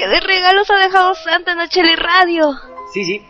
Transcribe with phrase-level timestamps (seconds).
[0.00, 2.54] ¿Qué de regalos ha dejado Santa en HL Radio?
[2.90, 3.22] Sí, sí,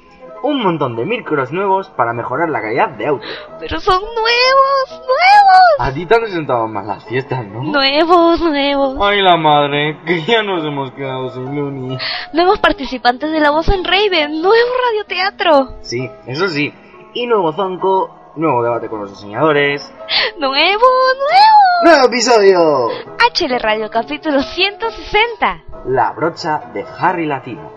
[0.44, 3.28] un montón de micros nuevos para mejorar la calidad de audio.
[3.58, 5.80] Pero son nuevos, nuevos.
[5.80, 7.64] A ti te han presentado más las fiestas, ¿no?
[7.64, 8.96] Nuevos, nuevos.
[9.00, 11.98] Ay, la madre, que ya nos hemos quedado sin Luni.
[12.34, 15.78] Nuevos participantes de La Voz en Raven, nuevo radioteatro.
[15.80, 16.72] Sí, eso sí.
[17.14, 19.92] Y nuevo Zonco, nuevo debate con los diseñadores.
[20.38, 21.59] Nuevo, nuevo.
[21.82, 22.88] ¡Nuevo episodio!
[22.88, 25.64] HL Radio capítulo 160.
[25.86, 27.72] La brocha de Harry Latino.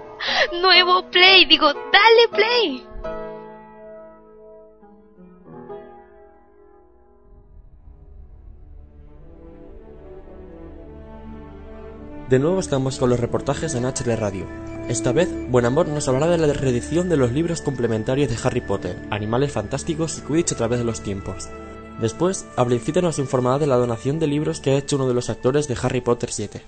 [0.62, 2.88] Nuevo play, digo, dale play.
[12.29, 14.45] De nuevo estamos con los reportajes en HL Radio.
[14.90, 18.59] Esta vez, Buen Amor nos hablará de la reedición de los libros complementarios de Harry
[18.59, 21.48] Potter, Animales Fantásticos y Quidditch a través de los tiempos.
[22.03, 25.29] Después, Ablincita nos informará de la donación de libros que ha hecho uno de los
[25.29, 26.62] actores de Harry Potter 7.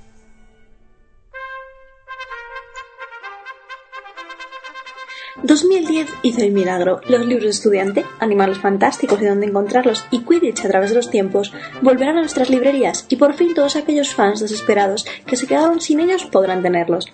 [5.44, 7.02] 2010 hizo el milagro.
[7.10, 11.10] Los libros de estudiante, Animales Fantásticos y dónde encontrarlos y Quidditch a través de los
[11.10, 15.82] tiempos volverán a nuestras librerías y por fin todos aquellos fans desesperados que se quedaron
[15.82, 17.08] sin ellos podrán tenerlos.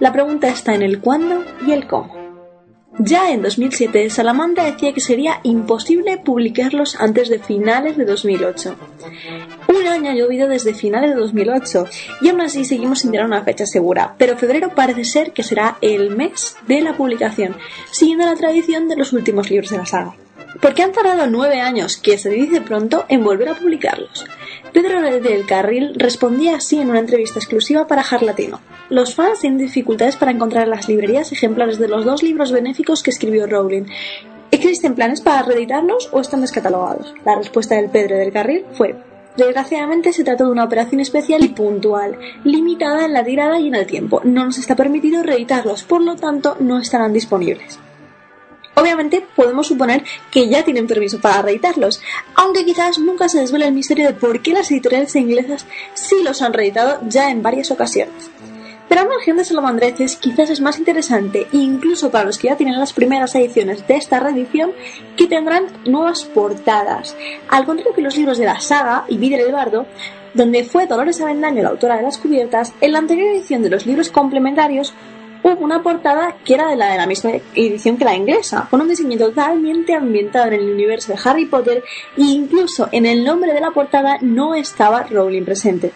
[0.00, 2.17] La pregunta está en el cuándo y el cómo.
[3.00, 8.74] Ya en 2007, Salamandra decía que sería imposible publicarlos antes de finales de 2008.
[9.68, 11.84] Un año ha llovido desde finales de 2008
[12.22, 15.78] y aún así seguimos sin tener una fecha segura, pero febrero parece ser que será
[15.80, 17.54] el mes de la publicación,
[17.92, 20.16] siguiendo la tradición de los últimos libros de la saga.
[20.60, 24.24] Porque han tardado nueve años, que se dice pronto, en volver a publicarlos.
[24.72, 28.60] Pedro del Carril respondía así en una entrevista exclusiva para Latino.
[28.90, 33.02] Los fans tienen dificultades para encontrar en las librerías ejemplares de los dos libros benéficos
[33.02, 33.86] que escribió Rowling.
[34.50, 37.14] ¿Existen planes para reeditarlos o están descatalogados?
[37.24, 38.96] La respuesta del Pedro del Carril fue
[39.36, 43.76] Desgraciadamente se trata de una operación especial y puntual, limitada en la tirada y en
[43.76, 44.20] el tiempo.
[44.24, 47.78] No nos está permitido reeditarlos, por lo tanto no estarán disponibles.
[48.78, 52.00] Obviamente podemos suponer que ya tienen permiso para reeditarlos,
[52.34, 56.42] aunque quizás nunca se desvela el misterio de por qué las editoriales inglesas sí los
[56.42, 58.30] han reeditado ya en varias ocasiones.
[58.88, 62.78] Pero a margen de salamandreces, quizás es más interesante, incluso para los que ya tienen
[62.78, 64.72] las primeras ediciones de esta reedición,
[65.16, 67.14] que tendrán nuevas portadas.
[67.48, 69.86] Al contrario que los libros de la saga y Vidre el Bardo,
[70.34, 73.86] donde fue Dolores Avendaño la autora de las cubiertas, en la anterior edición de los
[73.86, 74.94] libros complementarios
[75.68, 78.88] una portada que era de la de la misma edición que la inglesa, con un
[78.88, 81.84] diseño totalmente ambientado en el universo de Harry Potter
[82.16, 85.92] e incluso en el nombre de la portada no estaba Rowling presente.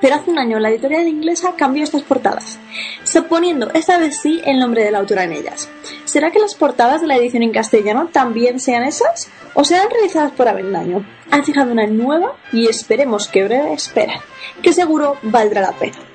[0.00, 2.58] Pero hace un año la editorial inglesa cambió estas portadas,
[3.04, 5.68] suponiendo esta vez sí el nombre de la autora en ellas.
[6.04, 9.30] ¿Será que las portadas de la edición en castellano también sean esas?
[9.54, 11.06] ¿O serán realizadas por Avendaño?
[11.30, 14.20] Han fijado una nueva y esperemos que breve espera,
[14.60, 16.11] que seguro valdrá la pena.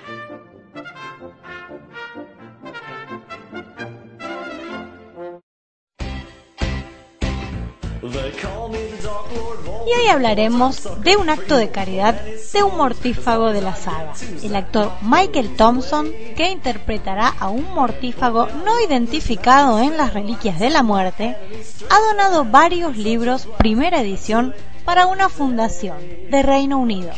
[9.85, 12.19] Y hoy hablaremos de un acto de caridad
[12.53, 14.13] de un mortífago de la saga,
[14.43, 20.69] el actor Michael Thompson, que interpretará a un mortífago no identificado en las Reliquias de
[20.69, 21.35] la Muerte,
[21.89, 24.53] ha donado varios libros primera edición
[24.85, 25.97] para una fundación
[26.29, 27.11] de Reino Unido.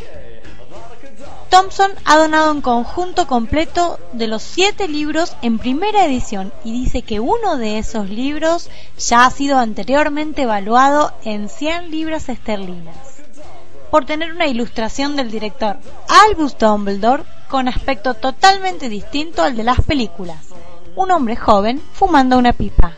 [1.50, 7.02] Thompson ha donado un conjunto completo de los siete libros en primera edición y dice
[7.02, 13.20] que uno de esos libros ya ha sido anteriormente evaluado en 100 libras esterlinas
[13.90, 15.78] por tener una ilustración del director
[16.28, 20.50] Albus Dumbledore con aspecto totalmente distinto al de las películas,
[20.96, 22.94] un hombre joven fumando una pipa.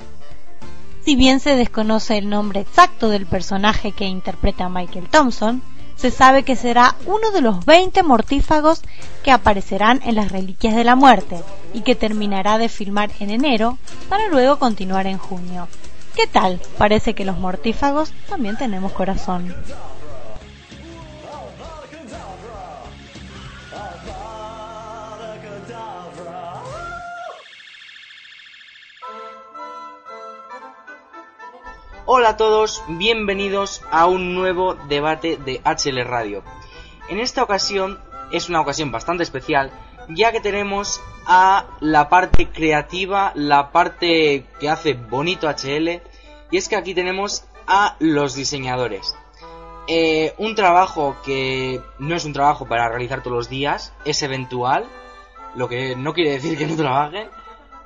[1.05, 5.63] Si bien se desconoce el nombre exacto del personaje que interpreta Michael Thompson,
[6.01, 8.81] se sabe que será uno de los 20 mortífagos
[9.23, 11.37] que aparecerán en las Reliquias de la Muerte
[11.75, 13.77] y que terminará de filmar en enero
[14.09, 15.67] para luego continuar en junio.
[16.15, 16.59] ¿Qué tal?
[16.79, 19.53] Parece que los mortífagos también tenemos corazón.
[32.13, 36.43] Hola a todos, bienvenidos a un nuevo debate de HL Radio.
[37.07, 37.99] En esta ocasión
[38.33, 39.71] es una ocasión bastante especial,
[40.09, 46.01] ya que tenemos a la parte creativa, la parte que hace bonito HL,
[46.51, 49.15] y es que aquí tenemos a los diseñadores.
[49.87, 54.85] Eh, un trabajo que no es un trabajo para realizar todos los días, es eventual,
[55.55, 57.29] lo que no quiere decir que no trabajen,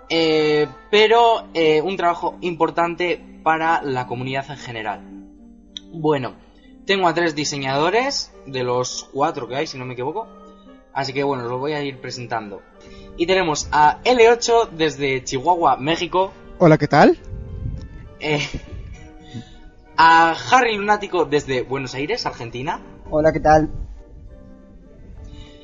[0.10, 5.02] eh, pero eh, un trabajo importante para la comunidad en general.
[5.94, 6.34] Bueno,
[6.88, 10.28] tengo a tres diseñadores, de los cuatro que hay, si no me equivoco.
[10.92, 12.64] Así que bueno, lo voy a ir presentando.
[13.18, 16.34] Y tenemos a L8 desde Chihuahua, México.
[16.58, 17.20] Hola, ¿qué tal?
[18.20, 18.42] Eh,
[19.96, 22.82] a Harry Lunático desde Buenos Aires, Argentina.
[23.12, 23.70] Hola, ¿qué tal?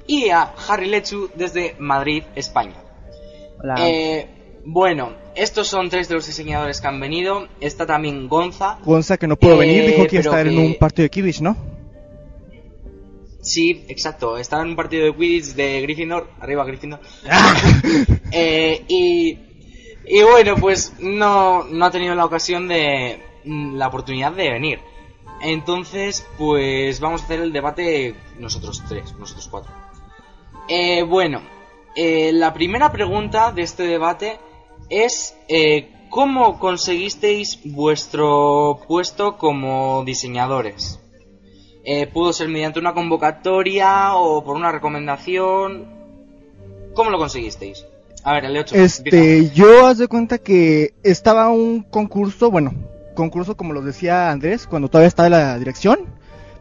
[0.06, 2.76] Y a Harry Lechu desde Madrid, España.
[3.60, 3.74] Hola.
[3.80, 7.48] Eh, bueno, estos son tres de los diseñadores que han venido.
[7.60, 8.78] Está también Gonza.
[8.84, 10.76] Gonza, que no pudo Eh, venir, dijo que iba a pero estar en que- un
[10.76, 11.56] partido de Kibish, ¿no?
[13.42, 14.38] Sí, exacto.
[14.38, 16.30] Estaba en un partido de Quidditch de Gryffindor.
[16.40, 17.00] Arriba Gryffindor.
[18.34, 19.38] Eh, y,
[20.06, 23.20] y bueno, pues no, no ha tenido la ocasión de...
[23.44, 24.80] mm, la oportunidad de venir.
[25.42, 29.74] Entonces, pues vamos a hacer el debate nosotros tres, nosotros cuatro.
[30.70, 31.42] Eh, bueno,
[31.96, 34.40] eh, la primera pregunta de este debate
[34.92, 41.00] es eh, ¿cómo conseguisteis vuestro puesto como diseñadores?
[41.84, 45.88] Eh, ¿Pudo ser mediante una convocatoria o por una recomendación?
[46.94, 47.86] ¿Cómo lo conseguisteis?
[48.24, 48.76] A ver, el 8.
[48.76, 52.74] Este, yo haz de cuenta que estaba un concurso, bueno,
[53.16, 56.00] concurso como lo decía Andrés, cuando todavía estaba en la dirección,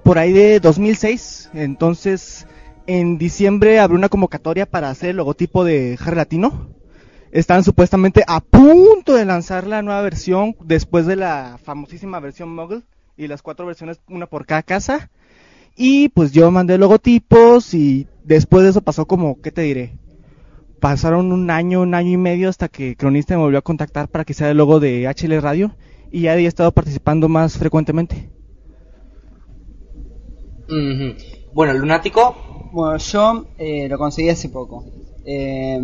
[0.02, 1.50] por ahí de 2006.
[1.52, 2.46] Entonces,
[2.86, 6.79] en diciembre abrió una convocatoria para hacer el logotipo de Harry Latino.
[7.30, 12.82] Están supuestamente a punto de lanzar la nueva versión después de la famosísima versión Muggle
[13.16, 15.10] y las cuatro versiones, una por cada casa.
[15.76, 20.00] Y pues yo mandé logotipos y después de eso pasó como, ¿qué te diré?
[20.80, 24.24] pasaron un año, un año y medio hasta que Cronista me volvió a contactar para
[24.24, 25.76] que sea el logo de HL Radio
[26.10, 28.30] y ya he estado participando más frecuentemente.
[31.52, 32.70] Bueno, Lunático.
[32.72, 34.84] Bueno, yo eh, lo conseguí hace poco.
[35.24, 35.78] Eh,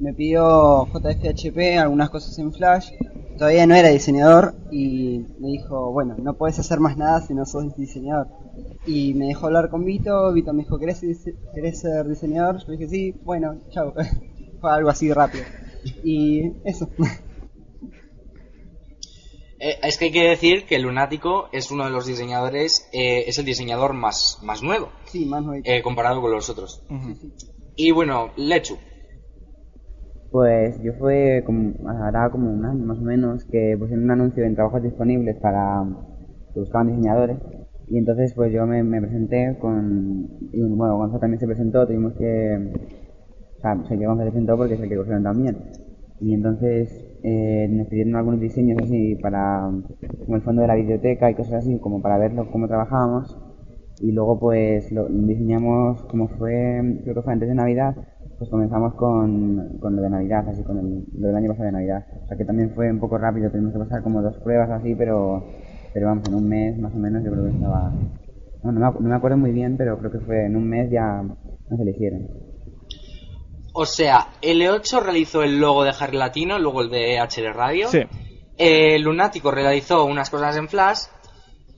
[0.00, 2.90] me pidió JFHP algunas cosas en Flash.
[3.38, 7.46] Todavía no era diseñador y me dijo, bueno, no puedes hacer más nada si no
[7.46, 8.28] sos diseñador.
[8.86, 10.32] Y me dejó hablar con Vito.
[10.32, 12.58] Vito me dijo, ¿querés, ser diseñador?
[12.64, 13.94] Yo dije, sí, bueno, chao.
[14.60, 15.44] Fue algo así rápido.
[16.04, 16.88] Y eso.
[19.62, 23.36] Eh, es que hay que decir que Lunático es uno de los diseñadores, eh, es
[23.36, 26.82] el diseñador más, más nuevo, Sí, más no eh, comparado con los otros.
[27.76, 28.78] Y bueno, Lechu.
[30.30, 34.44] Pues yo fue como, hará como un año más o menos que pusieron un anuncio
[34.44, 35.84] en trabajos disponibles para
[36.54, 37.38] que buscaban diseñadores.
[37.88, 42.72] Y entonces pues yo me, presenté con y bueno Gonzalo también se presentó tuvimos que
[43.56, 45.56] o sea sé que Gonzalo se presentó porque es el que cogieron también
[46.20, 46.90] y entonces
[47.22, 49.70] eh, nos pidieron algunos diseños así para
[50.24, 53.38] como el fondo de la biblioteca y cosas así como para verlo cómo trabajábamos.
[54.00, 57.96] Y luego pues lo diseñamos como fue creo que fue antes de navidad
[58.40, 61.72] pues comenzamos con, con lo de navidad así con el, lo del año pasado de
[61.72, 64.70] navidad o sea que también fue un poco rápido tuvimos que pasar como dos pruebas
[64.70, 65.44] así pero
[65.92, 67.92] pero vamos en un mes más o menos yo creo que estaba
[68.62, 70.90] no, no, me, no me acuerdo muy bien pero creo que fue en un mes
[70.90, 72.28] ya nos eligieron
[73.74, 77.88] O sea, L8 realizó el logo de Harry Latino, luego el de HL Radio.
[77.88, 78.00] Sí.
[78.56, 81.02] Eh, Lunático realizó unas cosas en Flash.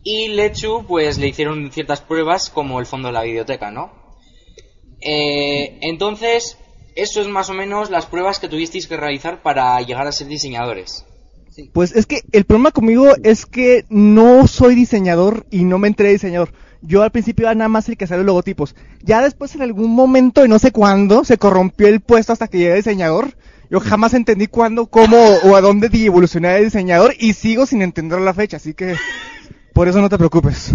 [0.02, 4.01] Y Lechu, pues le hicieron ciertas pruebas como el fondo de la biblioteca, ¿no?
[5.04, 6.56] Eh, entonces,
[6.94, 10.28] eso es más o menos las pruebas que tuvisteis que realizar para llegar a ser
[10.28, 11.04] diseñadores.
[11.72, 16.10] Pues es que el problema conmigo es que no soy diseñador y no me entré
[16.10, 16.52] diseñador.
[16.80, 18.74] Yo al principio era nada más el que hacía los logotipos.
[19.02, 22.58] Ya después en algún momento y no sé cuándo se corrompió el puesto hasta que
[22.58, 23.36] llegué a diseñador.
[23.70, 28.20] Yo jamás entendí cuándo, cómo o a dónde evolucioné de diseñador y sigo sin entender
[28.20, 28.96] la fecha, así que
[29.72, 30.72] por eso no te preocupes,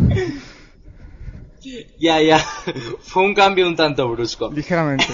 [2.00, 2.40] Ya, ya.
[3.00, 4.52] Fue un cambio un tanto brusco.
[4.52, 5.08] ligeramente.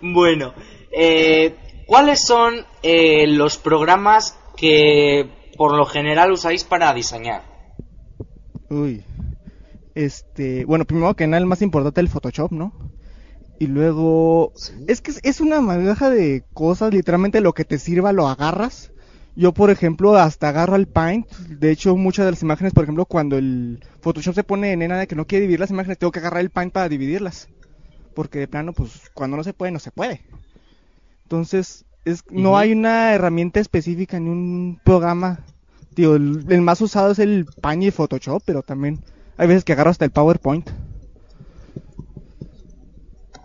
[0.00, 0.54] Bueno,
[0.90, 1.54] eh,
[1.86, 7.42] ¿cuáles son eh, los programas que por lo general usáis para diseñar?
[8.70, 9.04] Uy.
[9.94, 12.72] Este, bueno, primero que nada el más importante el Photoshop, ¿no?
[13.58, 14.52] Y luego
[14.88, 18.90] es que es, es una madeja de cosas, literalmente lo que te sirva lo agarras.
[19.36, 21.30] Yo, por ejemplo, hasta agarro el Paint.
[21.30, 25.00] De hecho, muchas de las imágenes, por ejemplo, cuando el Photoshop se pone en nada
[25.00, 27.48] de que no quiere dividir las imágenes, tengo que agarrar el Paint para dividirlas.
[28.14, 30.22] Porque de plano, pues, cuando no se puede, no se puede.
[31.24, 35.40] Entonces, es, no hay una herramienta específica ni un programa.
[35.90, 39.00] Digo, el, el más usado es el Paint y Photoshop, pero también
[39.36, 40.70] hay veces que agarro hasta el PowerPoint.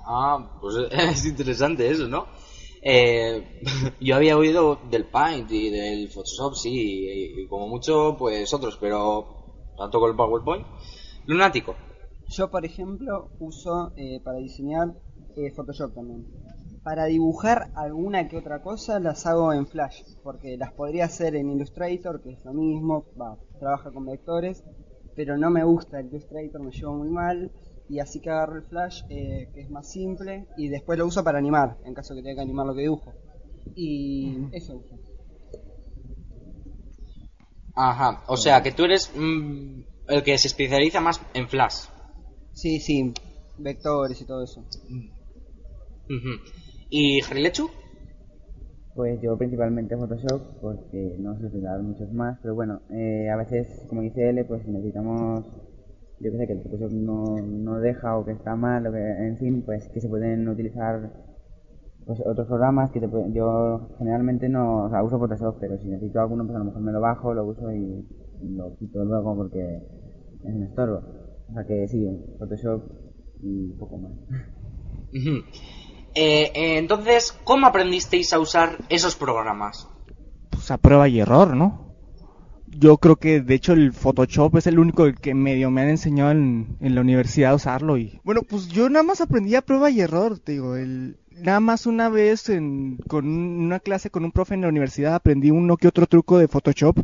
[0.06, 2.28] Ah, pues es interesante eso, ¿no?
[2.82, 3.62] Eh,
[4.00, 7.08] yo había oído del Paint y del Photoshop, sí,
[7.44, 10.66] y, como mucho, pues otros, pero tanto con el PowerPoint.
[11.28, 11.76] Lunático.
[12.28, 14.96] Yo, por ejemplo, uso eh, para diseñar
[15.36, 16.26] eh, Photoshop también.
[16.84, 21.52] Para dibujar alguna que otra cosa las hago en Flash, porque las podría hacer en
[21.52, 24.64] Illustrator, que es lo mismo, va, trabaja con vectores,
[25.16, 27.52] pero no me gusta Illustrator, me llevo muy mal
[27.92, 31.26] y así que agarro el Flash, eh, que es más simple, y después lo uso
[31.26, 33.14] para animar, en caso que tenga que animar lo que dibujo.
[33.76, 34.98] Y eso uso.
[37.76, 41.88] Ajá, o sea que tú eres mm, el que se especializa más en Flash.
[42.54, 43.14] Sí, sí,
[43.58, 44.64] vectores y todo eso.
[46.90, 47.70] ¿Y Harilechu?
[48.96, 53.86] Pues yo principalmente Photoshop porque no sé utilizar muchos más, pero bueno, eh, a veces,
[53.90, 55.46] como dice él, pues necesitamos,
[56.22, 59.00] yo que sé, que el Photoshop no, no deja o que está mal, o que,
[59.00, 61.12] en fin, pues que se pueden utilizar
[62.06, 65.88] pues otros programas que te pueden- yo generalmente no, o sea, uso Photoshop, pero si
[65.88, 68.06] necesito alguno, pues a lo mejor me lo bajo, lo uso y
[68.56, 69.60] lo quito luego porque
[70.44, 71.01] es un estorbo.
[71.50, 72.08] O sea que sí,
[72.40, 72.82] Photoshop
[73.42, 74.12] y poco más.
[76.13, 79.88] Eh, eh, entonces, ¿cómo aprendisteis a usar esos programas?
[80.50, 81.91] Pues a prueba y error, ¿no?
[82.74, 86.32] Yo creo que de hecho el Photoshop es el único que medio me han enseñado
[86.32, 89.90] en, en la universidad a usarlo y bueno, pues yo nada más aprendí a prueba
[89.90, 94.24] y error, te digo, el nada más una vez en con un- una clase con
[94.24, 96.98] un profe en la universidad aprendí uno que otro truco de Photoshop,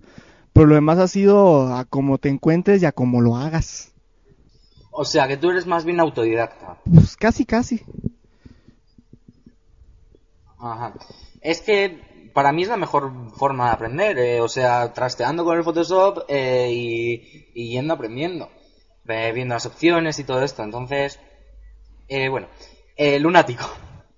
[0.53, 3.91] pero lo demás ha sido a como te encuentres y a como lo hagas.
[4.91, 6.77] O sea, que tú eres más bien autodidacta.
[6.91, 7.83] Pues casi casi.
[10.59, 10.93] Ajá.
[11.41, 11.99] Es que
[12.37, 16.25] para mí es la mejor forma de aprender, eh, o sea, trasteando con el Photoshop
[16.27, 18.49] eh, y, yendo aprendiendo,
[19.07, 20.61] eh, viendo las opciones y todo esto.
[20.61, 21.19] Entonces,
[22.07, 22.45] eh, bueno,
[22.95, 23.63] eh, lunático.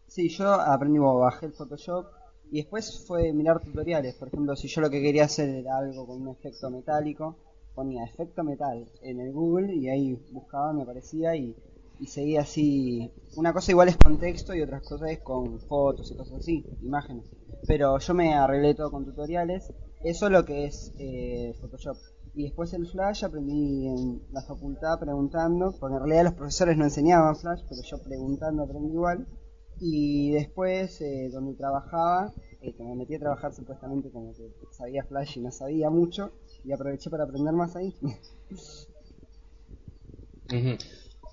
[0.05, 2.07] Sí, yo aprendí, bajé el Photoshop
[2.51, 4.15] y después fue mirar tutoriales.
[4.15, 7.37] Por ejemplo, si yo lo que quería hacer era algo con un efecto metálico,
[7.73, 11.55] ponía efecto metal en el Google y ahí buscaba, me aparecía y,
[11.99, 13.11] y seguía así.
[13.35, 16.65] Una cosa igual es con texto y otras cosas es con fotos y cosas así,
[16.81, 17.25] imágenes.
[17.67, 19.71] Pero yo me arreglé todo con tutoriales.
[20.03, 21.97] Eso es lo que es eh, Photoshop.
[22.33, 26.85] Y después el Flash aprendí en la facultad preguntando, porque en realidad los profesores no
[26.85, 29.27] enseñaban Flash, pero yo preguntando aprendí igual.
[29.79, 35.03] Y después, eh, donde trabajaba, eh, que me metí a trabajar supuestamente como que sabía
[35.03, 36.31] Flash y no sabía mucho,
[36.63, 37.93] y aproveché para aprender más ahí.
[40.51, 40.77] Ujú.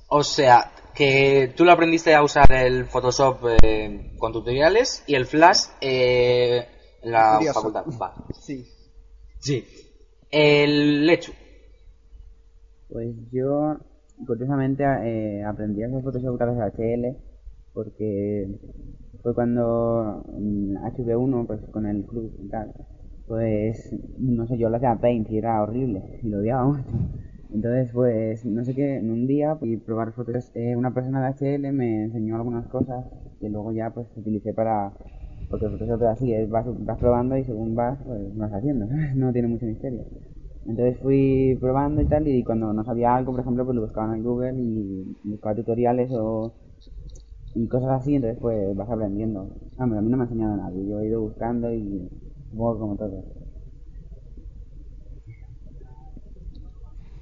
[0.08, 5.26] O sea, que tú lo aprendiste a usar el Photoshop eh, con tutoriales y el
[5.26, 6.66] Flash eh,
[7.02, 7.60] en la Curioso.
[7.60, 7.84] facultad.
[8.00, 8.14] Va.
[8.40, 8.64] sí.
[9.38, 9.64] Sí.
[10.30, 11.32] El Lechu.
[12.88, 13.76] Pues yo,
[14.26, 17.16] curiosamente, eh, aprendí a hacer Photoshop gracias a HL,
[17.75, 18.48] porque
[19.22, 22.72] fue cuando en HV1, pues con el club y tal,
[23.26, 26.84] pues, no sé, yo lo hacía Paint y era horrible, y lo odiaba mucho.
[27.56, 31.22] Entonces, pues, no sé qué, en un día fui a probar fotos, eh, una persona
[31.22, 33.06] de HL me enseñó algunas cosas
[33.40, 34.92] que luego ya, pues, utilicé para...
[35.48, 38.86] Porque el Photoshop es así, vas, vas probando y según vas, pues, vas haciendo.
[39.16, 40.04] No tiene mucho misterio.
[40.66, 44.14] Entonces fui probando y tal, y cuando no sabía algo, por ejemplo, pues lo buscaba
[44.16, 46.52] en Google y buscaba tutoriales o
[47.54, 49.50] y cosas así, entonces pues vas aprendiendo.
[49.76, 52.08] Hombre, a mí no me ha enseñado nadie, yo he ido buscando y
[52.50, 53.45] supongo como todo.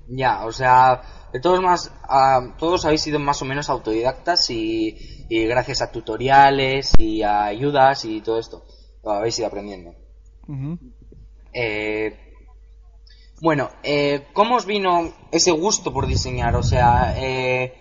[0.09, 5.27] Ya, o sea, de todos más, ah, todos habéis sido más o menos autodidactas y,
[5.29, 8.65] y gracias a tutoriales y a ayudas y todo esto,
[9.03, 9.95] lo habéis ido aprendiendo.
[11.53, 12.19] Eh,
[13.41, 16.57] bueno, eh, ¿cómo os vino ese gusto por diseñar?
[16.57, 17.75] O sea, eh,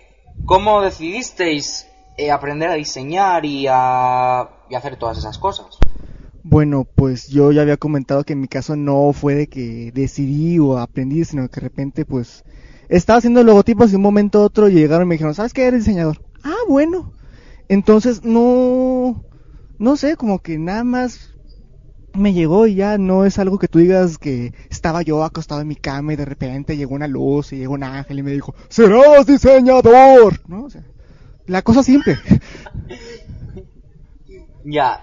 [0.46, 1.88] ¿cómo decidisteis
[2.18, 5.78] eh, aprender a diseñar y a, y a hacer todas esas cosas?
[6.44, 10.60] Bueno, pues yo ya había comentado que en mi caso no fue de que decidí
[10.60, 12.44] o aprendí, sino que de repente pues
[12.90, 15.66] estaba haciendo logotipos y un momento a otro llegaron y me dijeron, ¿sabes qué?
[15.66, 16.22] Eres diseñador.
[16.44, 17.14] Ah, bueno.
[17.70, 19.24] Entonces no,
[19.80, 21.34] no sé, como que nada más
[22.14, 25.68] me llegó y ya no es algo que tú digas que estaba yo acostado en
[25.70, 28.54] mi cama y de repente llegó una luz y llegó un ángel y me dijo,
[28.68, 30.66] serás diseñador, ¿no?
[30.66, 30.84] O sea,
[31.48, 32.18] la cosa simple.
[34.66, 35.02] Ya,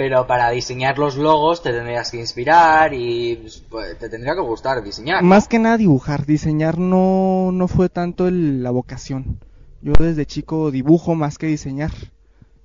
[0.00, 4.82] pero para diseñar los logos te tendrías que inspirar y pues, te tendría que gustar
[4.82, 5.22] diseñar.
[5.22, 9.40] Más que nada dibujar, diseñar no, no fue tanto el- la vocación.
[9.82, 11.90] Yo desde chico dibujo más que diseñar.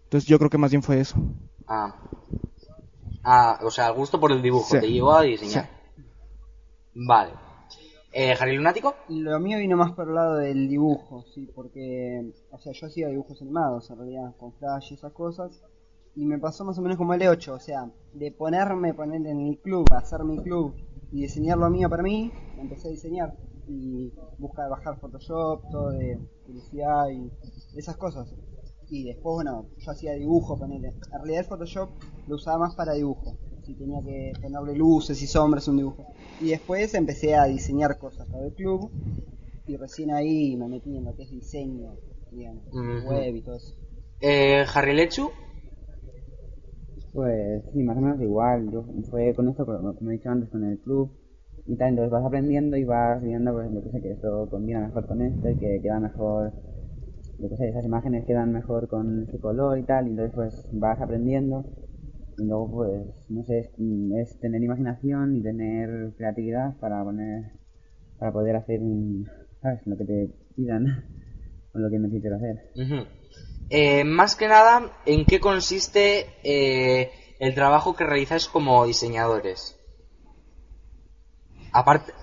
[0.05, 1.17] Entonces yo creo que más bien fue eso.
[1.67, 1.93] Ah.
[3.21, 4.79] Ah, o sea, el gusto por el dibujo Sí.
[4.79, 5.67] te llevó a diseñar.
[6.93, 7.33] Vale.
[8.13, 8.95] Eh, ¿Harry Lunático?
[9.09, 13.09] Lo mío vino más por el lado del dibujo, sí, porque, o sea, yo hacía
[13.09, 15.51] dibujos animados en realidad, con flash y esas cosas,
[16.15, 19.39] y me pasó más o menos como el 8, o sea, de ponerme, poner en
[19.47, 20.73] el club, hacer mi club
[21.11, 23.35] y diseñar lo mío para mí, empecé a diseñar
[23.67, 27.31] y buscar bajar Photoshop, todo de publicidad y
[27.77, 28.33] esas cosas.
[28.89, 30.89] Y después, bueno, yo hacía dibujo, ponele.
[30.89, 31.89] En realidad el Photoshop
[32.27, 33.37] lo usaba más para dibujo.
[33.65, 36.05] Si tenía que ponerle luces y sombras un dibujo.
[36.39, 38.91] Y después empecé a diseñar cosas para el club.
[39.67, 41.95] y recién ahí me metí en lo que es diseño,
[42.31, 42.65] digamos,
[43.07, 43.73] web y todo eso.
[44.21, 45.31] Eh, Harry Lechu,
[47.15, 48.69] Pues sí, más o menos igual.
[48.71, 51.09] Yo fue con esto, como he dicho antes, con el club
[51.65, 51.89] y tal.
[51.89, 55.21] Entonces vas aprendiendo y vas viendo, pues, lo que sé, que esto combina mejor con
[55.21, 56.53] esto y que queda mejor,
[57.39, 60.07] lo que sé, esas imágenes quedan mejor con este color y tal.
[60.07, 61.65] Y entonces, pues vas aprendiendo.
[62.37, 67.53] Y luego, pues, no sé, es, mm, tener imaginación y tener creatividad para poner,
[68.19, 69.25] para poder hacer, un-
[69.61, 69.87] ¿sabes?
[69.87, 70.85] Lo que te pidan
[71.73, 72.59] o lo que necesites hacer.
[72.75, 73.05] Ujú.
[73.69, 79.77] Eh, más que nada, ¿en qué consiste eh, el trabajo que realizáis como diseñadores?
[81.71, 82.13] Aparte,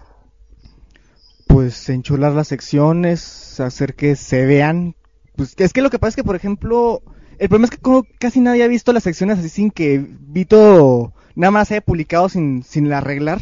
[1.46, 4.96] Pues enchular las secciones, hacer que se vean.
[5.36, 7.02] Pues es que lo que pasa es que, por ejemplo,
[7.38, 11.12] el problema es que como casi nadie ha visto las secciones así sin que Vito
[11.34, 13.40] nada más haya publicado sin, sin arreglar.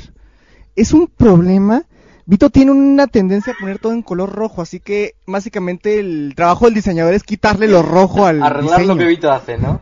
[0.75, 1.85] Es un problema.
[2.30, 6.66] Vito tiene una tendencia a poner todo en color rojo, así que básicamente el trabajo
[6.66, 9.80] del diseñador es quitarle lo rojo al arreglar diseño, lo que Vito hace, ¿no?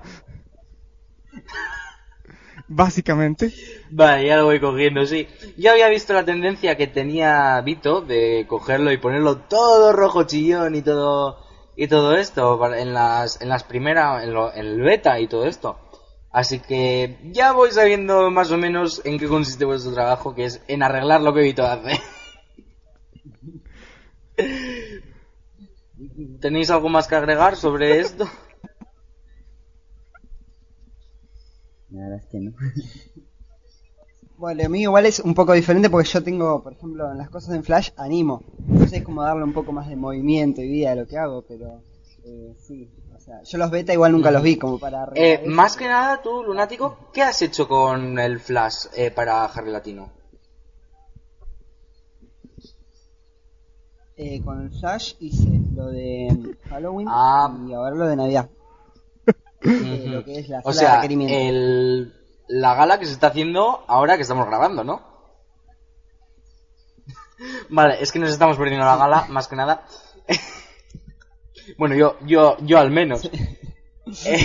[2.68, 3.52] básicamente.
[3.90, 5.28] Vale, ya lo voy cogiendo, sí.
[5.58, 10.74] Yo había visto la tendencia que tenía Vito de cogerlo y ponerlo todo rojo chillón
[10.74, 11.36] y todo
[11.76, 15.44] y todo esto en las en las primeras en, lo- en el beta y todo
[15.46, 15.78] esto.
[16.30, 20.62] Así que ya voy sabiendo más o menos en qué consiste vuestro trabajo, que es
[20.66, 22.00] en arreglar lo que Vito hace.
[26.40, 28.28] ¿Tenéis algo más que agregar sobre esto?
[31.90, 32.52] La verdad es que no.
[34.36, 37.28] Bueno, a mí igual es un poco diferente porque yo tengo, por ejemplo, en las
[37.28, 38.44] cosas en Flash animo.
[38.68, 41.42] Entonces es como darle un poco más de movimiento y vida a lo que hago,
[41.42, 41.82] pero
[42.24, 42.88] eh, sí.
[43.16, 45.10] O sea, yo los beta igual nunca los vi como para...
[45.16, 49.72] Eh, más que nada, tú, Lunático, ¿qué has hecho con el Flash eh, para Harry
[49.72, 50.12] Latino?
[54.20, 57.56] Eh, con Flash hice lo de Halloween Ah.
[57.68, 58.50] y ahora lo de Navidad.
[59.62, 61.34] Eh, lo que es la O de sea, requerimiento.
[61.34, 62.14] el,
[62.48, 65.02] la gala que se está haciendo ahora que estamos grabando, ¿no?
[67.70, 69.84] vale, es que nos estamos perdiendo la gala, más que nada.
[71.78, 73.28] bueno, yo, yo, yo al menos.
[74.24, 74.38] Eh,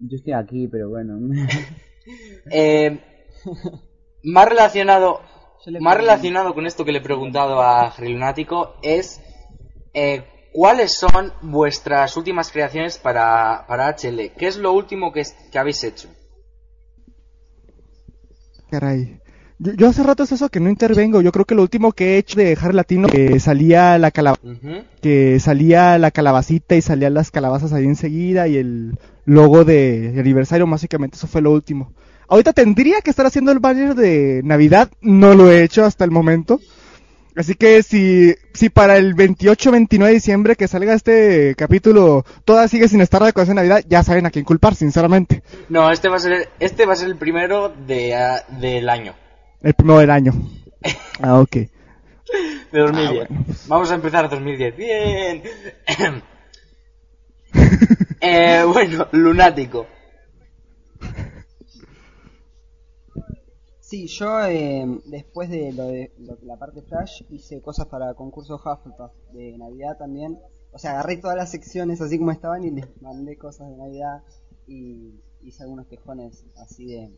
[0.00, 1.18] Yo estoy aquí, pero bueno.
[2.50, 3.00] eh,
[4.24, 5.20] más relacionado,
[5.80, 9.20] más relacionado con esto que le he preguntado a Lunático es
[9.94, 14.32] eh, ¿cuáles son vuestras últimas creaciones para, para HL?
[14.36, 16.08] ¿Qué es lo último que, es- que habéis hecho?
[18.70, 19.20] Caray.
[19.58, 21.20] Yo, yo hace rato es eso que no intervengo.
[21.20, 24.36] Yo creo que lo último que he hecho de dejar latino que salía la calab
[25.02, 30.66] que salía la calabacita y salían las calabazas ahí enseguida y el logo de aniversario,
[30.66, 31.92] básicamente eso fue lo último.
[32.28, 36.10] Ahorita tendría que estar haciendo el banner de Navidad, no lo he hecho hasta el
[36.10, 36.60] momento.
[37.38, 42.88] Así que si, si para el 28-29 de diciembre que salga este capítulo toda sigue
[42.88, 45.42] sin estar la decoración de Navidad, ya saben a quién culpar, sinceramente.
[45.68, 49.14] No, este va a ser, este va a ser el primero de, ah, del año,
[49.62, 50.32] El primero del año.
[51.20, 51.50] Ah, ok.
[51.50, 51.68] de
[52.72, 53.08] 2010.
[53.08, 53.44] Ah, bueno.
[53.66, 54.76] Vamos a empezar 2010.
[54.76, 55.42] Bien.
[58.20, 59.86] eh, bueno, lunático.
[63.88, 68.60] Sí, yo eh, después de lo de lo- la parte Flash hice cosas para concursos
[68.60, 70.38] Hufflepuff de Navidad también.
[70.72, 74.22] O sea, agarré todas las secciones así como estaban y les mandé cosas de Navidad
[74.66, 77.10] y hice algunos tejones así de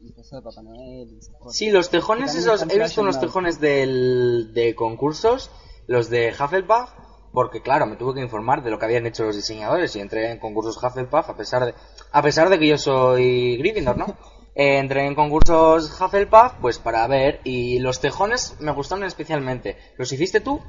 [0.00, 1.56] de Papá Noel y esas cosas.
[1.56, 5.50] Sí, los tejones esos, he visto unos tejones del, de concursos,
[5.88, 6.90] los de Hufflepuff,
[7.32, 10.30] porque claro, me tuve que informar de lo que habían hecho los diseñadores y entré
[10.30, 11.74] en concursos Hufflepuff a pesar de,
[12.12, 14.06] a pesar de que yo soy Gryffindor, ¿no?
[14.54, 19.76] Eh, entré en concursos Hufflepuff, pues para ver, y los tejones me gustaron especialmente.
[19.98, 20.60] ¿Los hiciste tú?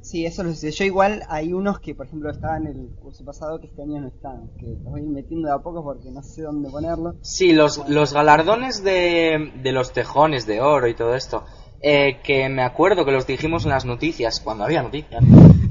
[0.00, 0.70] Sí, eso lo hice.
[0.70, 4.00] Yo igual hay unos que, por ejemplo, estaban en el curso pasado que este año
[4.00, 4.48] no están.
[4.58, 7.16] Que los voy metiendo de a poco porque no sé dónde ponerlo.
[7.20, 11.44] Sí, los, los galardones de, de los tejones de oro y todo esto,
[11.82, 15.22] eh, que me acuerdo que los dijimos en las noticias, cuando había noticias,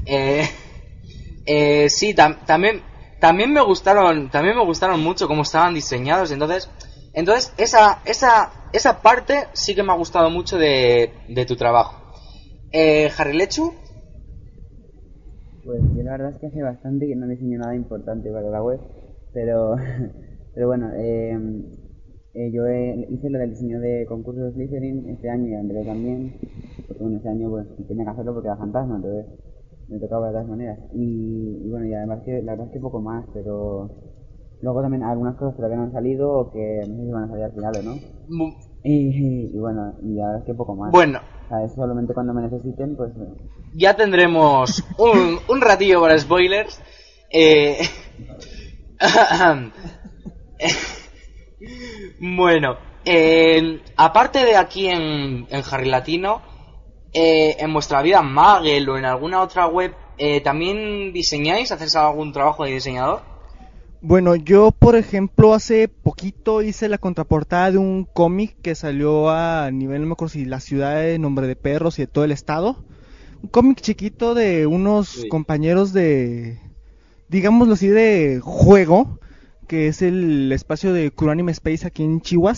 [0.06, 0.48] eh,
[1.46, 2.82] eh, sí, tam- también,
[3.20, 6.68] también me gustaron, también me gustaron mucho cómo estaban diseñados, entonces,
[7.14, 11.96] entonces esa, esa, esa parte sí que me ha gustado mucho de, de tu trabajo.
[12.72, 13.74] Eh, Harry Lechu,
[15.64, 18.62] Pues yo la verdad es que hace bastante que no diseño nada importante para la
[18.62, 18.80] web,
[19.32, 19.76] pero,
[20.54, 21.36] pero bueno, eh,
[22.34, 26.34] eh, yo he- hice lo del diseño de concursos Slytherin este año y André también,
[26.86, 29.26] porque bueno, este año pues tenía que hacerlo porque era fantasma, entonces
[29.88, 30.78] me tocaba de todas maneras.
[30.94, 33.90] Y, y bueno, y además que la verdad es que poco más, pero
[34.60, 37.28] luego también algunas cosas todavía no han salido o que no sé si van a
[37.28, 37.94] salir al final o no.
[38.84, 40.92] Y, y bueno, y la verdad es que poco más.
[40.92, 43.10] Bueno, O sea, es solamente cuando me necesiten, pues...
[43.16, 43.34] eh,
[43.74, 46.80] ya tendremos un, un ratillo para spoilers.
[47.30, 47.78] Eh,
[52.20, 56.40] bueno, eh, aparte de aquí en, en Harry Latino,
[57.12, 61.72] eh, en vuestra vida en Magel o en alguna otra web, eh, ¿también diseñáis?
[61.72, 63.22] ¿Hacéis algún trabajo de diseñador?
[64.00, 69.70] Bueno, yo por ejemplo hace poquito hice la contraportada de un cómic que salió a
[69.72, 72.30] nivel, no me acuerdo si la ciudad de Nombre de Perros y de todo el
[72.30, 72.84] estado.
[73.42, 75.28] Un cómic chiquito de unos Sí.
[75.28, 76.58] compañeros de,
[77.28, 79.18] digámoslo así, de juego,
[79.66, 82.54] que es el espacio de Curanime Space aquí en Chihuahua.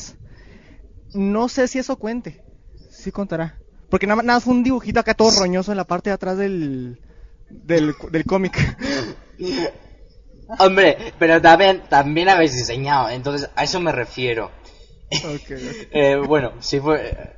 [1.15, 2.43] No sé si eso cuente,
[2.91, 3.60] sí contará.
[3.91, 6.99] Porque nada, nada fue un dibujito acá todo roñoso en la parte de atrás del,
[7.51, 8.57] del, del cómic.
[10.59, 14.51] Hombre, pero también, también habéis diseñado, entonces a eso me refiero.
[15.25, 15.51] Ok, ok.
[15.93, 17.37] Eh, bueno, si fue,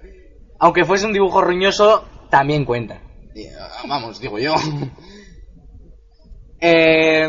[0.58, 3.00] aunque fuese un dibujo roñoso, también cuenta.
[3.34, 3.50] Eh,
[3.88, 4.54] Vamos, digo yo.
[6.64, 7.26] Eh,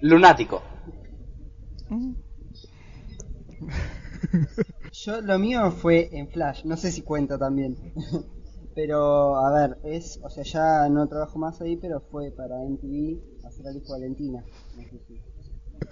[0.00, 0.60] lunático.
[5.04, 7.76] Yo lo mío fue en Flash, no sé si cuenta también.
[8.74, 13.46] pero a ver, es, o sea, ya no trabajo más ahí, pero fue para MTV
[13.46, 14.44] hacer la disco Valentina.
[14.76, 15.22] No sé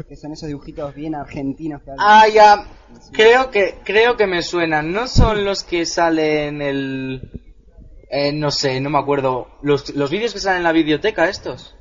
[0.08, 2.64] que son esos dibujitos bien argentinos que Ah, ya.
[3.12, 4.92] Creo que, creo que me suenan.
[4.92, 7.30] No son los que salen el,
[8.08, 9.48] eh, no sé, no me acuerdo.
[9.62, 11.76] Los, los vídeos que salen en la biblioteca estos.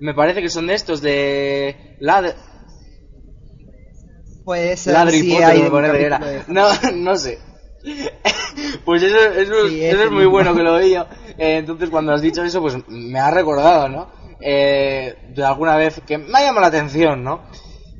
[0.00, 2.34] Me parece que son de estos de la
[4.44, 6.18] Puede ser Ladri sí, Potter, hay me era.
[6.18, 7.38] de- No, no sé.
[8.84, 11.06] Pues eso, eso, Sí, eso es muy bueno que lo veía.
[11.38, 14.08] Eh, entonces cuando has dicho eso, pues me ha recordado, ¿no?
[14.40, 17.42] Eh, de alguna vez que me ha llamado la atención, ¿no?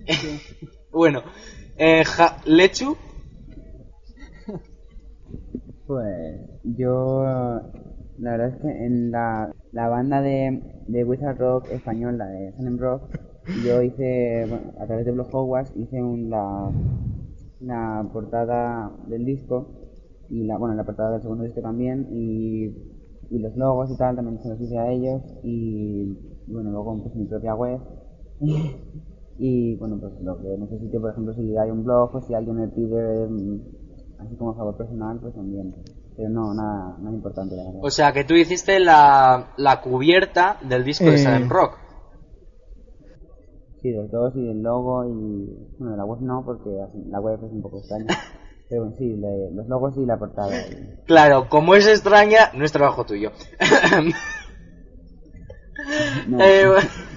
[0.91, 1.23] bueno,
[1.77, 2.97] eh, Ja- Lechu,
[5.87, 7.23] Pues yo,
[8.19, 12.53] la verdad es que en la, la banda de, de Wizard Rock español, la de
[12.57, 13.03] Salem Rock,
[13.65, 16.71] yo hice, bueno, a través de Blog Hogwarts, hice un, la,
[17.61, 19.67] la portada del disco
[20.29, 22.67] y la, bueno, la portada del segundo disco también y,
[23.31, 27.15] y los logos y tal también se los hice a ellos y bueno, luego pues
[27.17, 27.81] mi propia web
[29.39, 32.57] y bueno, pues lo que necesite, por ejemplo, si hay un blog o si alguien
[32.57, 33.61] me pide mm,
[34.21, 35.75] así como favor personal, pues también.
[36.17, 37.81] Pero no, nada, nada importante, la verdad.
[37.83, 41.19] o sea que tú hiciste la, la cubierta del disco de Eh.
[41.19, 41.79] Salem Rock.
[43.83, 45.49] Sí, los dos y el logo y...
[45.79, 46.69] Bueno, la web no, porque
[47.11, 48.07] la web es un poco extraña.
[48.69, 50.55] Pero bueno, sí, le- los logos y la portada.
[50.57, 53.33] y- Claro, como es extraña, no es trabajo tuyo.
[56.29, 56.65] No, Eh,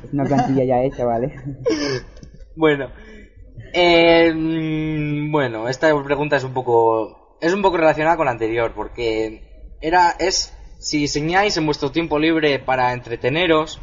[0.04, 1.34] es una plantilla ya hecha, ¿vale?
[2.56, 2.90] Bueno,
[3.74, 8.72] eh, mm, bueno, esta pregunta es un poco es un poco relacionada con la anterior
[8.76, 9.42] porque
[9.82, 13.82] era es si diseñáis en vuestro tiempo libre para entreteneros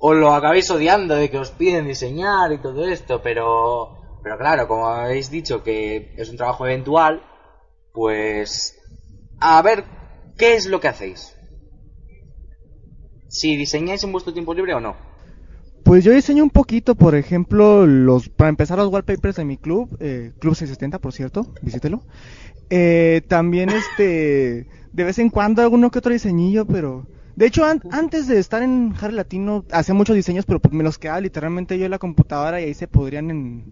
[0.00, 4.68] o lo acabáis odiando de que os piden diseñar y todo esto, pero pero claro,
[4.68, 7.22] como habéis dicho que es un trabajo eventual,
[7.92, 8.78] pues
[9.38, 9.84] a ver
[10.36, 11.36] qué es lo que hacéis.
[13.28, 14.96] Si diseñáis en vuestro tiempo libre o no.
[15.84, 19.96] Pues yo diseño un poquito, por ejemplo, los para empezar los wallpapers de mi club,
[20.00, 22.02] eh, Club 670, por cierto, visítelo.
[22.68, 27.06] Eh, también este, de vez en cuando alguno que otro diseñillo, pero
[27.40, 30.98] de hecho an- antes de estar en Harry Latino hacía muchos diseños, pero me los
[30.98, 33.66] quedaba literalmente yo en la computadora y ahí se podrían en,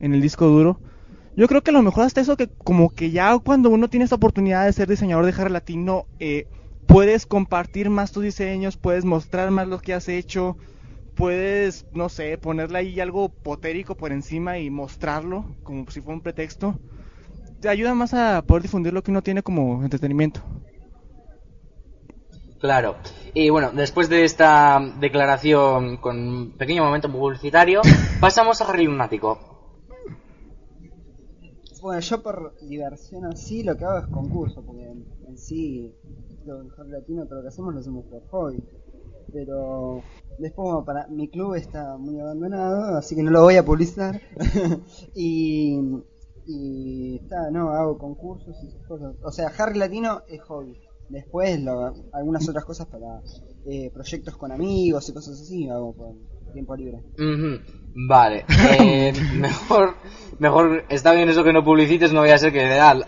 [0.00, 0.80] en el disco duro.
[1.36, 4.04] Yo creo que a lo mejor hasta eso que como que ya cuando uno tiene
[4.04, 6.48] esta oportunidad de ser diseñador de Harry Latino, eh,
[6.86, 10.58] puedes compartir más tus diseños, puedes mostrar más lo que has hecho,
[11.14, 16.22] puedes, no sé, ponerle ahí algo potérico por encima y mostrarlo como si fuera un
[16.22, 16.80] pretexto.
[17.60, 20.42] Te ayuda más a poder difundir lo que uno tiene como entretenimiento.
[22.58, 22.96] Claro.
[23.34, 27.82] Y bueno, después de esta declaración con un pequeño momento publicitario,
[28.20, 29.38] pasamos a Harry Lunático.
[31.80, 35.94] Bueno, yo por diversión así lo que hago es concurso, porque en, en sí,
[36.44, 38.62] lo mejor latino, todo lo que hacemos lo hacemos por hobby.
[39.32, 40.02] Pero
[40.38, 44.20] después, bueno, para mi club está muy abandonado, así que no lo voy a publicitar.
[45.14, 45.78] y,
[46.46, 49.14] y está, no, hago concursos y esas cosas.
[49.22, 50.87] O sea, Harry Latino es hobby.
[51.08, 53.20] Después, lo- algunas otras cosas para
[53.66, 56.14] eh, proyectos con amigos y cosas así, hago por
[56.52, 56.98] tiempo libre.
[57.16, 57.60] Ujú,
[58.08, 58.44] Vale.
[58.80, 59.94] Eh, mejor,
[60.38, 62.66] mejor, está bien eso que no publicites, no voy a ser que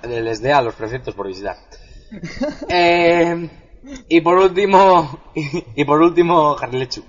[0.08, 1.56] les dé a los proyectos por visitar.
[2.68, 3.48] Eh,
[4.08, 5.08] y por último,
[5.76, 7.02] y, por último, Harry Lechu.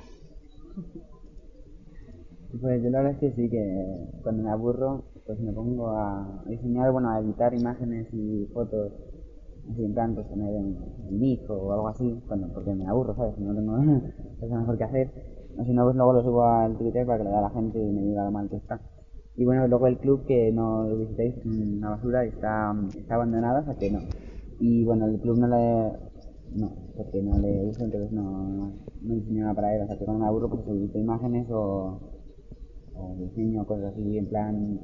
[2.62, 3.86] Pues yo la verdad es que sí, que
[4.23, 8.91] cuando me aburro, pues me pongo a diseñar, bueno, a editar imágenes y fotos
[9.78, 10.78] en plan, pues poner en,
[11.10, 13.38] en o algo así, cuando, porque me aburro, ¿sabes?
[13.39, 13.78] No tengo
[14.39, 15.12] cosa mejor que hacer.
[15.58, 17.80] O si no, pues luego lo subo al Twitter para que le vea la gente
[17.80, 18.82] y me diga lo mal que está.
[19.36, 23.65] Y bueno, luego el club que no lo visitéis, una basura, está, está abandonado, o
[23.65, 24.00] sea que no.
[24.60, 26.12] Y bueno, el club no le...
[26.54, 29.84] No, porque no le gusta, entonces no, no diseño nada para él.
[29.84, 31.97] O sea que cuando me aburro, pues edito imágenes o,
[32.93, 34.80] o diseño cosas así en plan.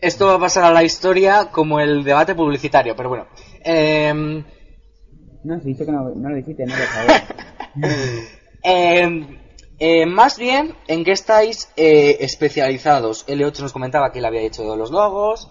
[0.00, 3.26] Esto va a pasar a la historia como el debate publicitario, pero bueno.
[3.64, 4.44] Em,
[5.44, 6.82] No, si dice que no, no lo visite, no lo
[8.62, 9.38] em,
[9.78, 13.26] eh, más bien, ¿en qué estáis eh, especializados?
[13.28, 15.48] L8 nos comentaba que él había hecho los logos.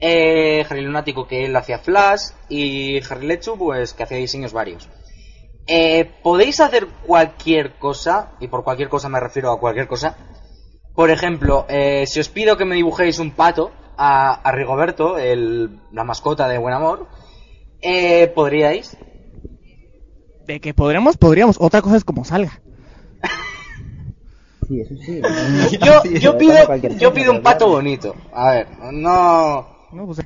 [0.00, 2.30] Eh, Harry Lunático que él hacía flash.
[2.48, 4.88] Y Harry Lechu, pues que hacía diseños varios.
[5.66, 10.16] Eh, Podéis hacer cualquier cosa, y por cualquier cosa me refiero a cualquier cosa.
[10.94, 15.80] Por ejemplo, eh, si os pido que me dibujéis un pato a, a Rigoberto, el,
[15.92, 17.08] la mascota de Buen Amor,
[17.80, 18.96] eh, ¿podríais?
[20.46, 21.56] De que podríamos, podríamos.
[21.58, 22.60] Otra cosa es como salga.
[24.66, 25.20] Sí, eso sí.
[25.84, 28.14] Yo, Sí, yo pero pido, yo pido un pato bonito.
[28.32, 30.20] A ver, no, No, pues,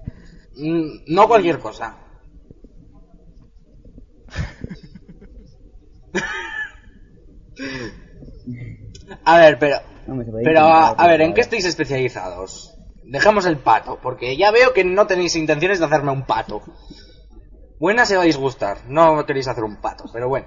[0.56, 1.96] mm, no cualquier cosa.
[9.24, 9.76] A ver, pero,
[10.44, 12.74] Pero a, a ver, ¿en qué estáis especializados?
[13.04, 16.62] Dejemos el pato, porque ya veo que no tenéis intenciones de hacerme un pato.
[17.78, 20.46] Buena se va a disgustar, no queréis hacer un pato, pero bueno.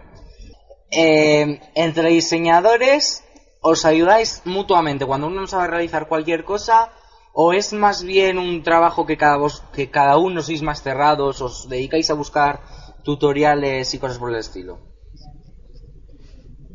[0.91, 3.24] Eh, entre diseñadores,
[3.62, 6.91] ¿os ayudáis mutuamente cuando uno no sabe realizar cualquier cosa?
[7.34, 11.41] ¿O es más bien un trabajo que cada, vos, que cada uno sois más cerrados,
[11.41, 12.60] os dedicáis a buscar
[13.04, 14.91] tutoriales y cosas por el estilo?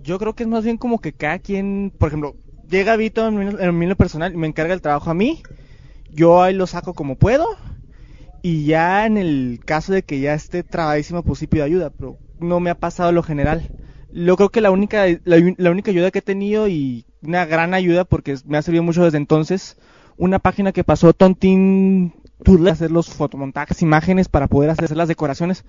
[0.07, 2.37] yo creo que es más bien como que cada quien, por ejemplo,
[2.69, 5.43] llega Vito en en lo personal y me encarga el trabajo a mí,
[6.11, 7.47] yo ahí lo saco como puedo
[8.43, 12.17] y ya en el caso de que ya esté trabadísimo pues sí pido ayuda, pero
[12.39, 13.71] no me ha pasado lo general.
[14.13, 17.75] Yo creo que la única, la, la única ayuda que he tenido y una gran
[17.75, 19.77] ayuda porque me ha servido mucho desde entonces,
[20.17, 21.13] una página que pasó
[22.39, 25.65] Tontin Tool hacer los fotomontajes, imágenes para poder hacer las decoraciones.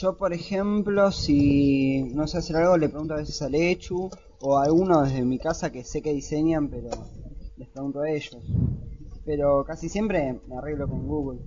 [0.00, 4.10] Yo, por ejemplo, si no sé hacer algo, le pregunto a veces a Lechu
[4.40, 6.88] o a alguno desde mi casa que sé que diseñan, pero
[7.56, 8.38] les pregunto a ellos.
[9.24, 11.40] Pero casi siempre me arreglo con Google.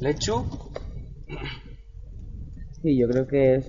[0.00, 0.44] ¿Lechu?
[2.82, 3.66] Sí, yo creo que es,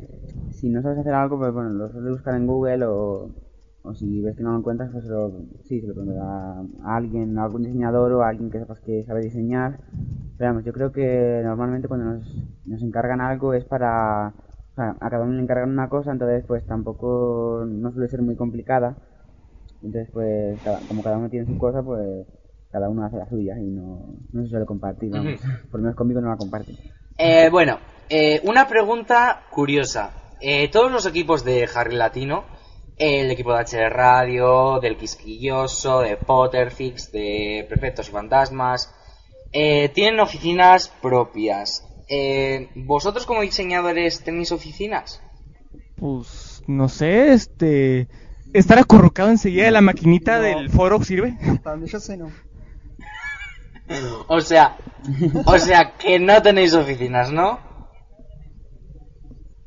[0.53, 3.31] si no sabes hacer algo, pues bueno, lo sueles buscar en Google o,
[3.81, 5.31] o si ves que no lo encuentras, pues lo,
[5.63, 6.63] sí, se lo preguntas a,
[6.95, 9.79] alguien, a algún diseñador o a alguien que sepas que sabe diseñar.
[10.37, 14.95] Pero vamos, yo creo que normalmente cuando nos, nos encargan algo es para, o sea,
[14.99, 18.97] a cada uno le encargan una cosa, entonces pues tampoco no suele ser muy complicada.
[19.81, 22.27] Entonces pues cada- como cada uno tiene su cosa, pues
[22.71, 25.39] cada uno hace la suya y no, no se suele compartir, vamos.
[25.71, 26.75] Por lo menos conmigo no la comparten.
[27.17, 27.77] Eh, bueno,
[28.09, 30.11] eh, una pregunta curiosa.
[30.41, 32.43] Eh, todos los equipos de Harry Latino,
[32.99, 38.93] el equipo de HR Radio, del Quisquilloso, de Potterfix, de Prefectos y Fantasmas,
[39.51, 41.85] eh, tienen oficinas propias.
[42.09, 45.21] Eh, ¿Vosotros como diseñadores tenéis oficinas?
[45.95, 48.07] Pues no sé, este
[48.53, 50.43] estar acurrucado enseguida de la maquinita No.
[50.43, 51.37] del foro sirve.
[51.85, 52.29] Yo sé, no.
[54.27, 54.77] O sea,
[55.45, 57.59] o sea que no tenéis oficinas, ¿no?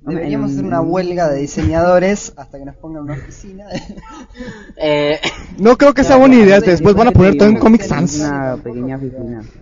[0.05, 3.67] Deberíamos en- hacer una huelga de diseñadores hasta que nos pongan una oficina.
[4.77, 5.21] Eh,
[5.59, 8.17] No creo que sea buena idea, después van a poner todo en Comic Sans.
[8.21, 9.43] una pequeña oficina.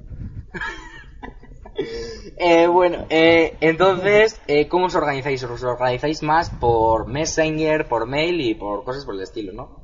[2.43, 5.43] Eh, bueno, eh, entonces, eh, ¿cómo os organizáis?
[5.45, 9.81] ¿Os organizáis más por Messenger, por mail y por cosas por el estilo, no?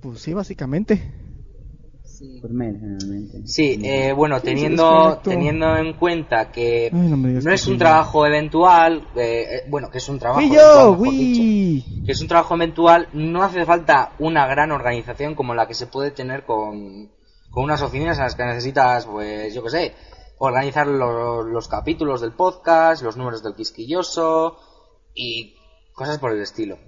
[0.00, 1.02] Pues sí, básicamente.
[2.22, 2.38] Sí.
[2.40, 3.40] Por mail, generalmente.
[3.46, 7.78] Sí, eh, bueno, teniendo, teniendo en cuenta que Ay, no que es un sí.
[7.78, 12.28] trabajo eventual, eh, eh, bueno, que es un trabajo ¡Fui eventual, dicho, que es un
[12.28, 17.10] trabajo eventual, no hace falta una gran organización como la que se puede tener con,
[17.50, 19.94] con unas oficinas en las que necesitas, pues, yo qué sé,
[20.38, 24.58] organizar lo- los capítulos del podcast, los números del quisquilloso
[25.12, 25.56] y
[25.92, 26.78] cosas por el estilo.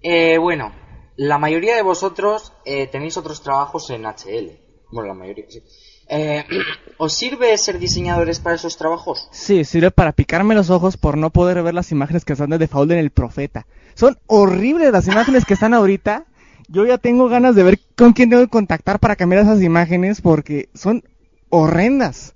[0.00, 0.72] Eh, bueno,
[1.16, 4.58] la mayoría de vosotros eh, tenéis otros trabajos en HL.
[4.90, 5.62] Bueno, la mayoría, sí.
[6.08, 6.44] Eh,
[6.98, 9.28] ¿Os sirve ser diseñadores para esos trabajos?
[9.30, 12.58] Sí, sirve para picarme los ojos por no poder ver las imágenes que están de
[12.58, 13.66] default en el profeta.
[13.94, 16.26] Son horribles las imágenes que están ahorita.
[16.68, 20.20] Yo ya tengo ganas de ver con quién tengo que contactar para cambiar esas imágenes
[20.20, 21.04] porque son
[21.50, 22.34] horrendas.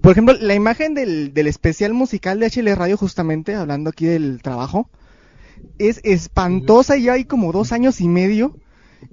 [0.00, 4.42] Por ejemplo, la imagen del, del especial musical de HL Radio, justamente, hablando aquí del
[4.42, 4.88] trabajo,
[5.78, 8.56] es espantosa y ya hay como dos años y medio.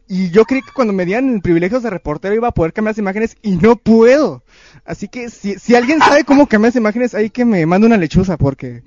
[0.07, 2.99] Y yo creí que cuando me dieran privilegios de reportero iba a poder cambiar las
[2.99, 4.43] imágenes y no puedo.
[4.83, 7.97] Así que si, si alguien sabe cómo cambiar las imágenes, ahí que me mande una
[7.97, 8.83] lechuza porque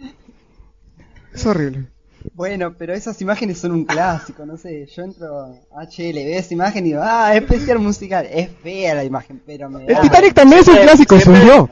[1.32, 1.86] es horrible.
[2.34, 6.52] Bueno, pero esas imágenes son un clásico, no sé, yo entro a HL, veo esa
[6.52, 10.00] imagen y digo, ah, especial musical, es fea la imagen, pero me El da.
[10.00, 11.68] Titanic también es un Siempre- clásico, siempre- soy yo.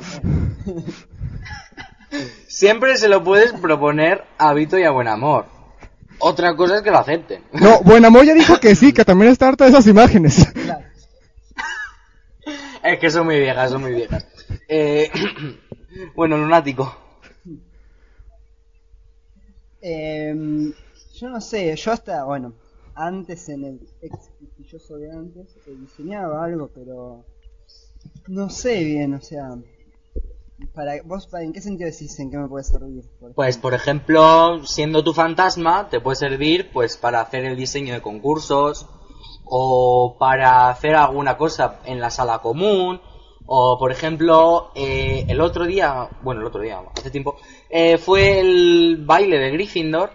[2.48, 5.46] Siempre se lo puedes proponer a Vito y a Buen Amor.
[6.18, 7.44] Otra cosa es que lo acepten.
[7.52, 10.46] No, Buenamor ya dijo que sí, que también está harta de esas imágenes.
[10.52, 10.84] Claro.
[12.82, 14.24] Es que son muy viejas, son muy viejas.
[14.68, 15.10] Eh,
[16.14, 16.96] bueno, lunático.
[19.80, 20.72] Em,
[21.14, 22.54] yo no sé, yo hasta, bueno,
[22.94, 27.24] antes en el ex quisquilloso de antes eh, diseñaba algo, pero
[28.28, 29.56] no sé bien, o sea,
[30.74, 33.04] para vos, ¿en qué sentido decís en qué me puede servir?
[33.20, 37.94] Por Pues, por ejemplo, siendo tu fantasma, te puede servir pues para hacer el diseño
[37.94, 38.86] de concursos
[39.44, 43.00] o para hacer alguna cosa en la sala común
[43.46, 47.36] o, por ejemplo, eh, el otro día, bueno, el otro día, hace tiempo,
[47.70, 50.10] eh, fue el baile de Gryffindor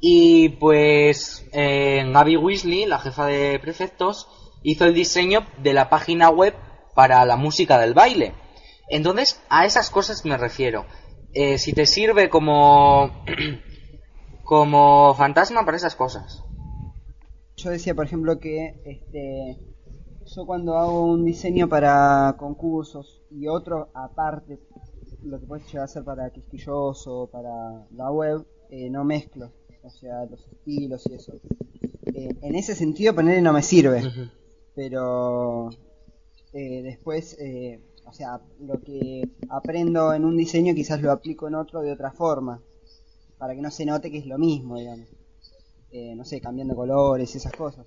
[0.00, 4.28] y pues eh, Gaby Weasley, la jefa de prefectos,
[4.62, 6.54] hizo el diseño de la página web
[6.94, 8.34] para la música del baile.
[8.90, 10.86] Entonces, a esas cosas me refiero.
[11.32, 13.24] Eh, si te sirve como
[14.44, 16.42] como fantasma para esas cosas.
[17.56, 19.58] Yo decía, por ejemplo, que este,
[20.24, 24.58] yo cuando hago un diseño para concursos y otro aparte,
[25.22, 29.90] lo que puedes llegar a hacer para Quisquilloso, para la web, eh, no mezclo, o
[29.90, 31.32] sea, los estilos y eso.
[32.14, 34.02] Eh, en ese sentido, ponerle no me sirve,
[34.74, 35.70] pero
[36.52, 41.54] eh, después, eh, o sea, lo que aprendo en un diseño quizás lo aplico en
[41.54, 42.60] otro de otra forma,
[43.36, 45.08] para que no se note que es lo mismo, digamos.
[45.90, 47.86] Eh, no sé, cambiando colores y esas cosas.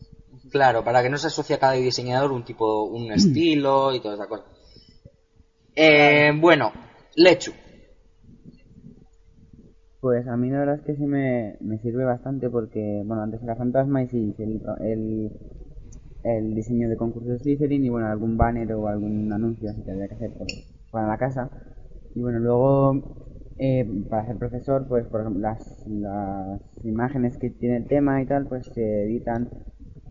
[0.50, 4.16] Claro, para que no se asocie a cada diseñador un tipo, un estilo y toda
[4.16, 4.46] esa cosa.
[5.76, 6.72] Eh, bueno,
[7.16, 7.52] Lechu.
[10.00, 13.44] Pues a mí la verdad es que sí me, me sirve bastante porque, bueno, antes
[13.44, 15.32] era fantasma y sí, el, el,
[16.24, 19.92] el diseño de concursos de Slytherin y bueno, algún banner o algún anuncio así que
[19.92, 20.32] había que hacer
[20.92, 21.50] para la casa.
[22.16, 23.04] Y bueno, luego
[23.58, 28.26] eh, para ser profesor, pues por ejemplo, las, las imágenes que tiene el tema y
[28.26, 29.50] tal, pues se editan.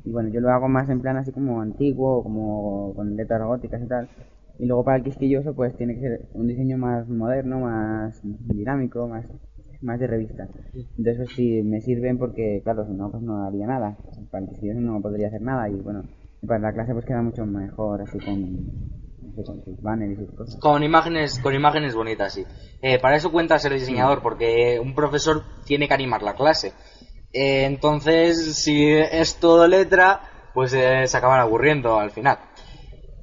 [0.05, 3.83] Y bueno, yo lo hago más en plan así como antiguo, como con letras góticas
[3.83, 4.09] y tal.
[4.59, 9.09] Y luego para el quisquilloso, pues tiene que ser un diseño más moderno, más dinámico,
[9.09, 9.27] más,
[9.83, 10.49] más de revista.
[10.75, 13.97] Entonces, pues sí, me sirven porque, claro, si no, pues no haría nada.
[14.31, 15.69] Para el no podría hacer nada.
[15.69, 16.03] Y bueno,
[16.47, 18.66] para la clase, pues queda mucho mejor así con,
[19.45, 20.61] con sus banners y sus cosas.
[20.61, 22.45] Con imágenes, con imágenes bonitas, sí.
[22.83, 26.73] Eh, para eso cuenta ser diseñador, porque un profesor tiene que animar la clase.
[27.33, 30.21] Eh, entonces, si es todo letra,
[30.55, 32.38] pues eh, se acaban aburriendo al final.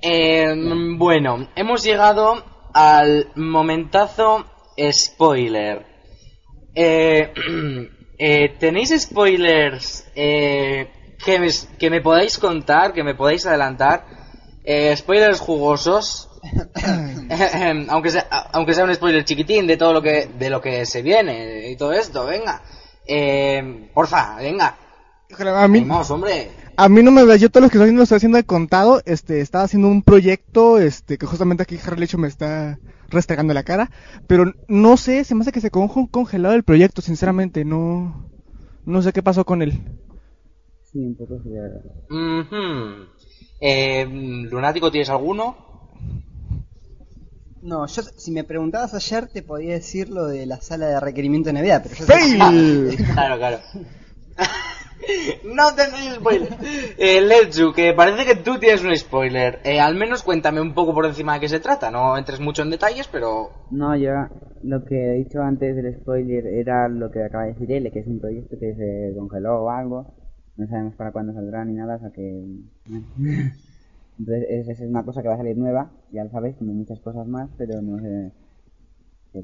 [0.02, 0.54] Eh,
[0.98, 2.44] bueno, hemos llegado
[2.74, 4.46] al momentazo
[4.92, 5.97] spoiler.
[6.80, 7.34] Eh,
[8.20, 10.88] eh, ¿Tenéis spoilers eh,
[11.26, 11.48] que, me,
[11.80, 14.06] que me podáis contar, que me podáis adelantar?
[14.64, 16.30] Eh, spoilers jugosos.
[17.90, 21.02] aunque sea aunque sea un spoiler chiquitín de todo lo que de lo que se
[21.02, 22.62] viene y todo esto venga
[23.06, 24.78] eh, porfa venga
[25.40, 28.00] A mí, Vamos, hombre a mí no me ve, yo todo lo que estoy haciendo
[28.00, 32.00] lo estoy haciendo de contado, este, estaba haciendo un proyecto, este, que justamente aquí Harry
[32.00, 33.90] Lecho me está restregando la cara,
[34.28, 38.30] pero no sé, se me hace que se congelado el proyecto, sinceramente, no,
[38.86, 39.82] no sé qué pasó con él.
[40.84, 41.42] Sí, un poco.
[43.60, 44.06] Eh,
[44.52, 45.58] lunático tienes alguno
[47.64, 51.50] No, yo si me preguntabas ayer te podía decir lo de la sala de requerimiento
[51.50, 52.96] de Navidad, pero yo ¡Fail!
[53.14, 53.60] claro claro
[55.44, 56.50] no tenéis spoiler.
[56.98, 59.60] Eh, Letsu que parece que tú tienes un spoiler.
[59.64, 61.92] Eh, al menos cuéntame un poco por encima de qué se trata.
[61.92, 64.12] No entres mucho en detalles pero No, yo
[64.64, 68.00] lo que he dicho antes del spoiler era lo que acaba de decir él, que
[68.00, 70.14] es un proyecto que se congeló o algo.
[70.58, 72.46] No sabemos para cuándo saldrá ni nada, o sea que...
[74.20, 77.00] Entonces, es, es una cosa que va a salir nueva, ya lo sabéis, como muchas
[77.00, 78.32] cosas más, pero no sé...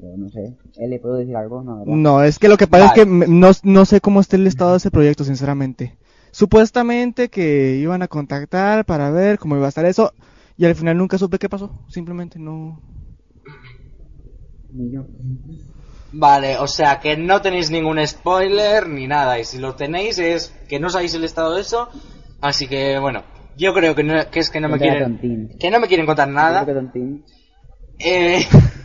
[0.00, 0.54] Pero no sé.
[0.76, 1.62] ¿Él le puedo decir algo?
[1.62, 1.94] No, ¿verdad?
[1.94, 3.00] No, es que lo que pasa Vale.
[3.00, 5.96] es que me- no, no sé cómo está el estado de ese proyecto, sinceramente.
[6.32, 10.12] Supuestamente que iban a contactar para ver cómo iba a estar eso,
[10.56, 12.80] y al final nunca supe qué pasó, simplemente no...
[14.72, 15.04] Ni yo.
[16.12, 20.52] Vale, o sea que no tenéis ningún spoiler ni nada, y si lo tenéis es
[20.68, 21.88] que no sabéis el estado de eso,
[22.40, 23.22] así que bueno,
[23.56, 25.86] yo creo que, no- que es que no me Contar a quieren que no me
[25.86, 26.64] quieren contar Yo nada.
[26.64, 27.22] creo que Tontín-
[27.98, 28.44] Eh,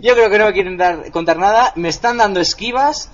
[0.00, 3.10] yo creo que no me quieren dar, contar nada, me están dando esquivas,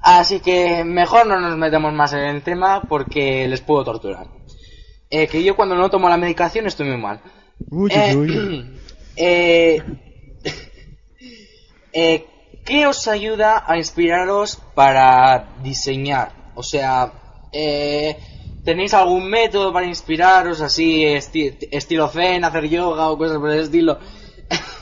[0.00, 4.26] así que mejor no nos metemos más en el tema porque les puedo torturar.
[5.10, 7.20] Eh, que yo cuando no tomo la medicación estoy muy mal.
[7.70, 8.80] Uy, Eh, uy, uy.
[9.16, 9.82] eh,
[11.92, 12.26] eh,
[12.64, 16.30] ¿Qué os ayuda a inspiraros para diseñar?
[16.54, 17.12] O sea,
[17.52, 18.16] eh,
[18.64, 23.60] ¿tenéis algún método para inspiraros así, esti- estilo zen, hacer yoga o cosas por el
[23.64, 23.98] estilo?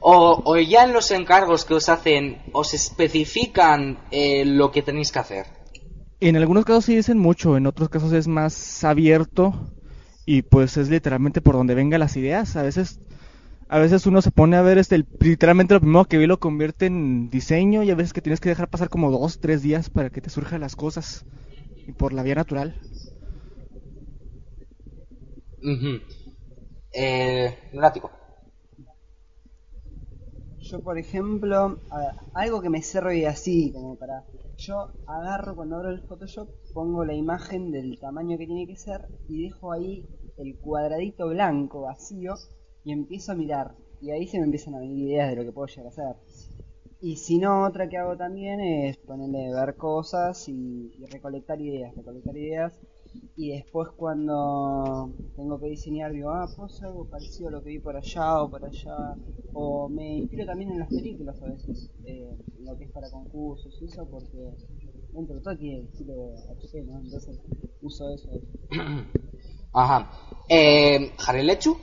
[0.00, 5.12] o, o ya en los encargos que os hacen, os especifican eh, lo que tenéis
[5.12, 5.46] que hacer.
[6.20, 9.54] En algunos casos sí dicen mucho, en otros casos es más abierto
[10.26, 12.56] y pues es literalmente por donde vengan las ideas.
[12.56, 13.00] A veces,
[13.68, 16.40] a veces uno se pone a ver este, el- literalmente lo primero que ve lo
[16.40, 19.90] convierte en diseño y a veces que tienes que dejar pasar como dos, tres días
[19.90, 21.24] para que te surjan las cosas
[21.86, 22.76] y por la vía natural.
[25.62, 26.00] Ujú.
[26.92, 28.10] Eh, Lunático.
[30.70, 31.80] Yo, por ejemplo,
[32.32, 34.24] algo que me sirve así, como para...
[34.56, 39.08] Yo agarro, cuando abro el Photoshop, pongo la imagen del tamaño que tiene que ser
[39.26, 40.06] y dejo ahí
[40.36, 42.34] el cuadradito blanco vacío
[42.84, 43.74] y empiezo a mirar.
[44.00, 46.16] Y ahí se me empiezan a venir ideas de lo que puedo llegar a hacer.
[47.00, 51.96] Y si no, otra que hago también es ponerle ver cosas y, y recolectar ideas,
[51.96, 52.80] recolectar ideas.
[53.36, 57.70] Y después cuando tengo que diseñar digo, ah, puedo hacer algo parecido a lo que
[57.70, 59.16] vi por allá o por allá.
[59.52, 63.76] O me inspiro también en las películas a veces, eh, lo que es para concursos
[63.80, 64.54] y eso, porque
[65.12, 67.00] dentro de todo tiene estilo HP, ¿no?
[67.00, 67.40] Entonces
[67.80, 68.30] uso eso.
[69.72, 70.10] Ajá.
[70.48, 71.76] Eh, Jarelechu.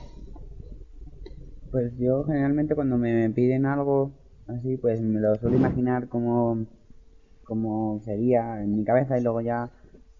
[1.70, 4.12] Pues yo generalmente cuando me piden algo
[4.46, 6.66] así, pues me lo suelo imaginar como,
[7.44, 9.70] como sería en mi cabeza y luego ya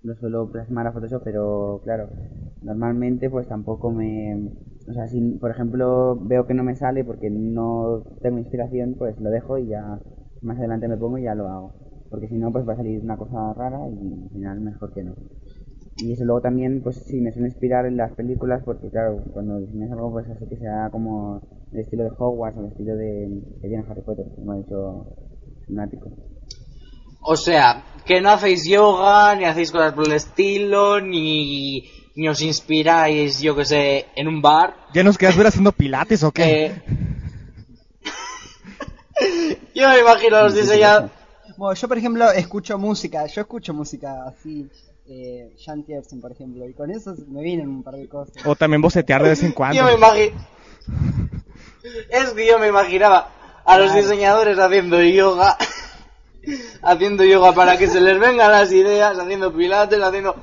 [0.02, 2.08] lo suelo plasmar a Photoshop, pero claro,
[2.62, 4.50] normalmente pues tampoco me...
[4.88, 9.20] O sea, si por ejemplo veo que no me sale porque no tengo inspiración, pues
[9.20, 9.98] lo dejo y ya
[10.40, 11.72] más adelante me pongo y ya lo hago.
[12.10, 15.02] Porque si no, pues va a salir una cosa rara y al final mejor que
[15.02, 15.14] no.
[15.96, 19.58] Y eso luego también, pues sí, me suele inspirar en las películas porque, claro, cuando
[19.58, 21.42] diseñas algo, pues hace que sea como
[21.72, 25.06] el estilo de Hogwarts o el estilo de que Harry Potter, como ha dicho
[25.68, 26.37] Lunático.
[27.20, 32.40] O sea, que no hacéis yoga, ni hacéis cosas por el estilo, ni, ni os
[32.40, 34.74] inspiráis, yo que sé, en un bar.
[34.94, 36.64] ¿Ya nos quedas ver haciendo pilates o qué?
[36.66, 36.82] Eh,
[39.74, 41.10] yo me imagino a los diseñadores.
[41.56, 44.70] Bueno, yo por ejemplo escucho música, yo escucho música así,
[45.08, 48.34] eh, Jan Tiersen por ejemplo, y con eso me vienen un par de cosas.
[48.46, 49.76] O también bocetear de vez en cuando.
[49.76, 50.36] Yo me imagino.
[52.10, 53.30] Es que yo me imaginaba
[53.64, 55.56] a los diseñadores haciendo yoga.
[56.82, 60.36] Haciendo yoga para que se les vengan las ideas, haciendo pilates, haciendo.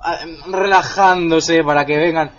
[0.00, 0.16] ah,
[0.50, 2.30] relajándose para que vengan.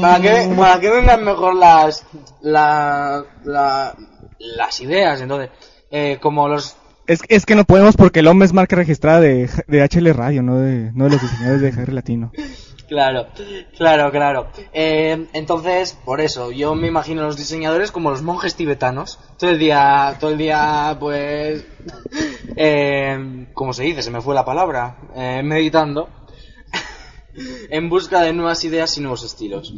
[0.00, 2.04] Para que, para que vengan mejor las.
[2.40, 3.94] La, la-
[4.38, 5.50] las ideas, entonces.
[5.90, 6.76] eh, como los.
[7.08, 10.42] Es, es que no podemos porque el hombre es marca registrada de, de HL Radio,
[10.42, 12.30] no de, no de los diseñadores de Harry Latino.
[12.88, 13.26] Claro,
[13.76, 14.46] claro, claro.
[14.72, 19.18] Eh, entonces, por eso, yo me imagino a los diseñadores como los monjes tibetanos.
[19.38, 21.66] Todo el día, todo el día, pues,
[22.56, 24.02] eh, ¿cómo se dice?
[24.02, 24.96] Se me fue la palabra.
[25.14, 26.08] Eh, meditando.
[27.70, 29.74] en busca de nuevas ideas y nuevos estilos.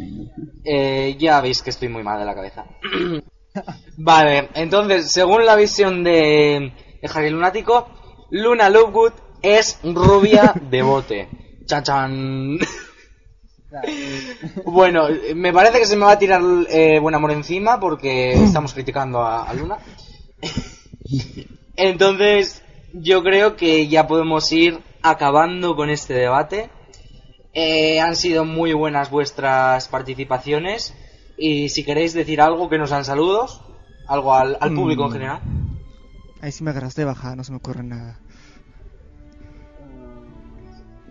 [0.64, 2.64] Eh, ya veis que estoy muy mal de la cabeza.
[3.96, 7.88] vale, entonces, según la visión de, de Harry Lunático,
[8.30, 11.28] Luna Lovegood es rubia de bote.
[11.66, 12.58] Chachan.
[14.64, 18.72] Bueno, me parece que se me va a tirar eh, buen amor encima porque estamos
[18.74, 19.78] criticando a, a Luna.
[21.76, 22.62] Entonces,
[22.92, 26.70] yo creo que ya podemos ir acabando con este debate.
[27.52, 30.94] Eh, han sido muy buenas vuestras participaciones
[31.36, 33.62] y si queréis decir algo, que nos dan saludos,
[34.06, 35.12] algo al, al público en Mm.
[35.12, 35.40] general.
[36.42, 38.18] Ahí sí me agarraste de bajada, no se me ocurre nada.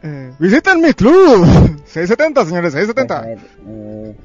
[0.01, 1.78] Eh, ¡Visiten mi club!
[1.89, 3.21] 670, señores, Pues, a 670.
[3.21, 4.15] ver, eh...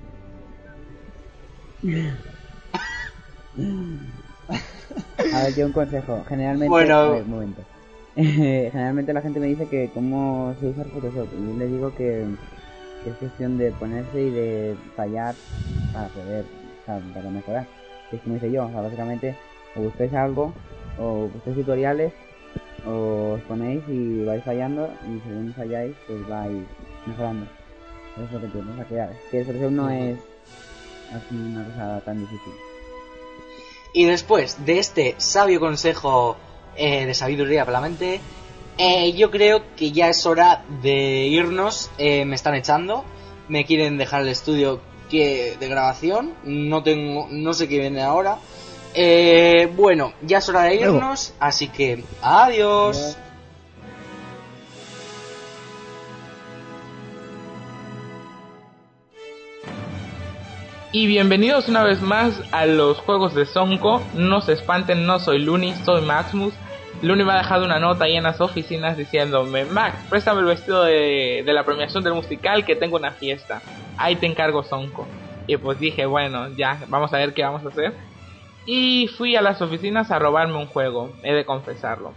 [5.32, 6.24] a ver, yo un consejo.
[6.28, 6.68] Generalmente...
[6.68, 6.94] Bueno.
[6.96, 7.62] a ver, un momento.
[8.16, 11.28] Generalmente la gente me dice que cómo se usa el Photoshop.
[11.32, 12.26] Y yo le digo que,
[13.02, 15.34] que es cuestión de ponerse y de fallar
[15.92, 17.66] para poder, o sea, para mejorar.
[18.10, 19.36] Que es como hice yo, o sea, básicamente
[19.76, 20.52] o buscáis algo,
[20.98, 22.12] o buscáis tutoriales,
[22.86, 26.66] os ponéis y vais fallando, y según falláis, pues vais
[27.06, 27.46] mejorando.
[28.16, 30.18] Eso es lo que entiendo, o sea, que, que el Photoshop no es
[31.12, 32.52] así una cosa tan difícil.
[33.92, 36.36] Y después de este sabio consejo
[36.76, 38.20] eh, de sabiduría para la mente,
[38.76, 41.90] eh, yo creo que ya es hora de irnos.
[41.98, 43.04] Eh, me están echando,
[43.48, 46.34] me quieren dejar el estudio que de grabación.
[46.42, 48.38] No tengo, no sé qué viene ahora.
[48.94, 50.96] Eh, bueno, ya es hora de Luego.
[50.96, 53.16] irnos, así que adiós.
[60.92, 64.00] Y bienvenidos una vez más a los juegos de Sonko.
[64.14, 66.54] No se espanten, no soy Looney, soy Maximus.
[67.02, 70.84] Looney me ha dejado una nota ahí en las oficinas diciéndome, Max, préstame el vestido
[70.84, 73.60] de, de la premiación del musical que tengo una fiesta.
[73.96, 75.04] Ahí te encargo Sonko.
[75.48, 77.92] Y pues dije, bueno, ya, vamos a ver qué vamos a hacer.
[78.66, 82.12] Y fui a las oficinas a robarme un juego, he de confesarlo.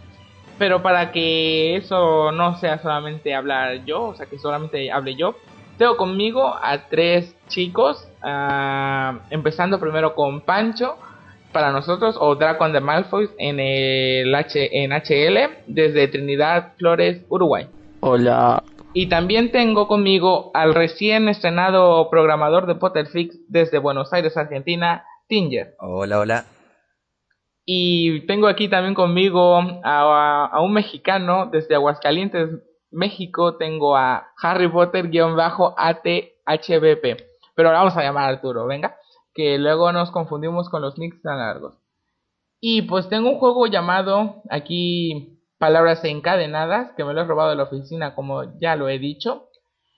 [0.57, 5.35] Pero para que eso no sea solamente hablar yo, o sea, que solamente hable yo,
[5.77, 10.97] tengo conmigo a tres chicos, ah, empezando primero con Pancho,
[11.51, 17.67] para nosotros, o Draco de Malfoy en el H en HL, desde Trinidad Flores, Uruguay.
[18.01, 18.63] Hola.
[18.93, 25.75] Y también tengo conmigo al recién estrenado programador de Potterfix desde Buenos Aires, Argentina, Tinger.
[25.79, 26.45] Hola, hola.
[27.65, 32.49] Y tengo aquí también conmigo a, a un mexicano desde Aguascalientes,
[32.91, 33.57] México.
[33.57, 35.27] Tengo a Harry Potter-ATHBP.
[37.55, 38.95] Pero ahora vamos a llamar a Arturo, venga.
[39.33, 41.75] Que luego nos confundimos con los nicks tan largos.
[42.59, 47.55] Y pues tengo un juego llamado aquí Palabras encadenadas, que me lo he robado de
[47.55, 49.49] la oficina, como ya lo he dicho.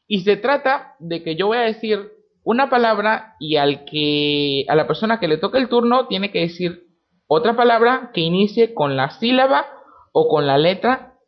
[0.07, 2.13] Y se trata de que yo voy a decir
[2.49, 6.39] una palabra y al que a la persona que le toque el turno tiene que
[6.39, 6.87] decir
[7.27, 9.67] otra palabra que inicie con la sílaba
[10.13, 11.19] o con la letra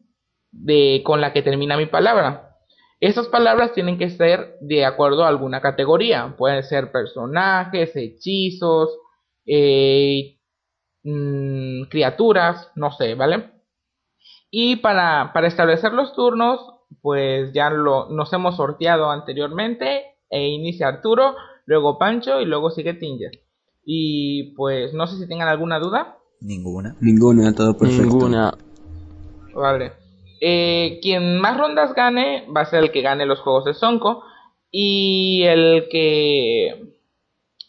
[0.51, 2.55] de con la que termina mi palabra.
[2.99, 6.33] Esas palabras tienen que ser de acuerdo a alguna categoría.
[6.39, 8.89] Pueden ser personajes, hechizos,
[9.45, 10.39] eh,
[11.03, 13.51] mm, criaturas, no sé, ¿vale?
[14.49, 16.59] Y para, para establecer los turnos,
[17.03, 22.95] pues ya lo, nos hemos sorteado anteriormente e inicia Arturo, luego Pancho y luego sigue
[22.95, 23.31] Tinger.
[23.85, 26.17] Y pues no sé si tengan alguna duda.
[26.39, 26.95] Ninguna.
[27.01, 28.03] Ninguna, todo perfecto.
[28.03, 28.53] Ninguna.
[29.53, 29.91] Vale.
[30.39, 34.23] Eh, quien más rondas gane va a ser el que gane los juegos de Sonko.
[34.71, 36.95] Y el que.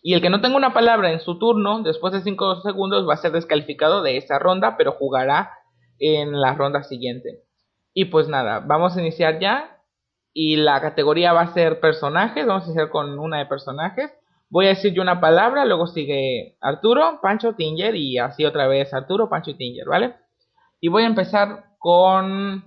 [0.04, 3.14] Y el que no tenga una palabra en su turno, después de 5 segundos, va
[3.14, 5.50] a ser descalificado de esa ronda, pero jugará
[5.98, 7.44] en la ronda siguiente.
[7.94, 9.78] Y pues nada, vamos a iniciar ya.
[10.34, 12.46] Y la categoría va a ser personajes.
[12.46, 14.10] Vamos a iniciar con una de personajes.
[14.48, 18.92] Voy a decir yo una palabra, luego sigue Arturo, Pancho, Tinger y así otra vez
[18.92, 20.14] Arturo, Pancho y Tinger, ¿vale?
[20.78, 22.62] Y voy a empezar con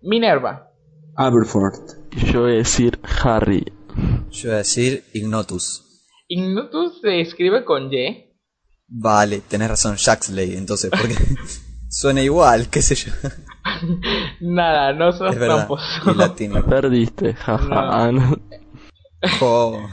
[0.00, 0.70] Minerva.
[1.16, 1.74] Aberford.
[2.32, 3.64] Yo voy a decir Harry.
[4.30, 5.84] Yo voy a decir Ignotus.
[6.28, 8.32] Ignotus se escribe con Y.
[8.86, 11.16] Vale, tenés razón, Jaxley, entonces, porque
[11.88, 13.12] suena igual, qué sé yo.
[14.40, 16.14] Nada, no sos tramposo.
[16.68, 18.12] Perdiste, jaja.
[18.12, 19.88] No.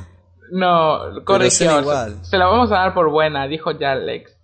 [0.51, 1.85] No, corrección.
[2.23, 4.37] Se la vamos a dar por buena, dijo Jalex.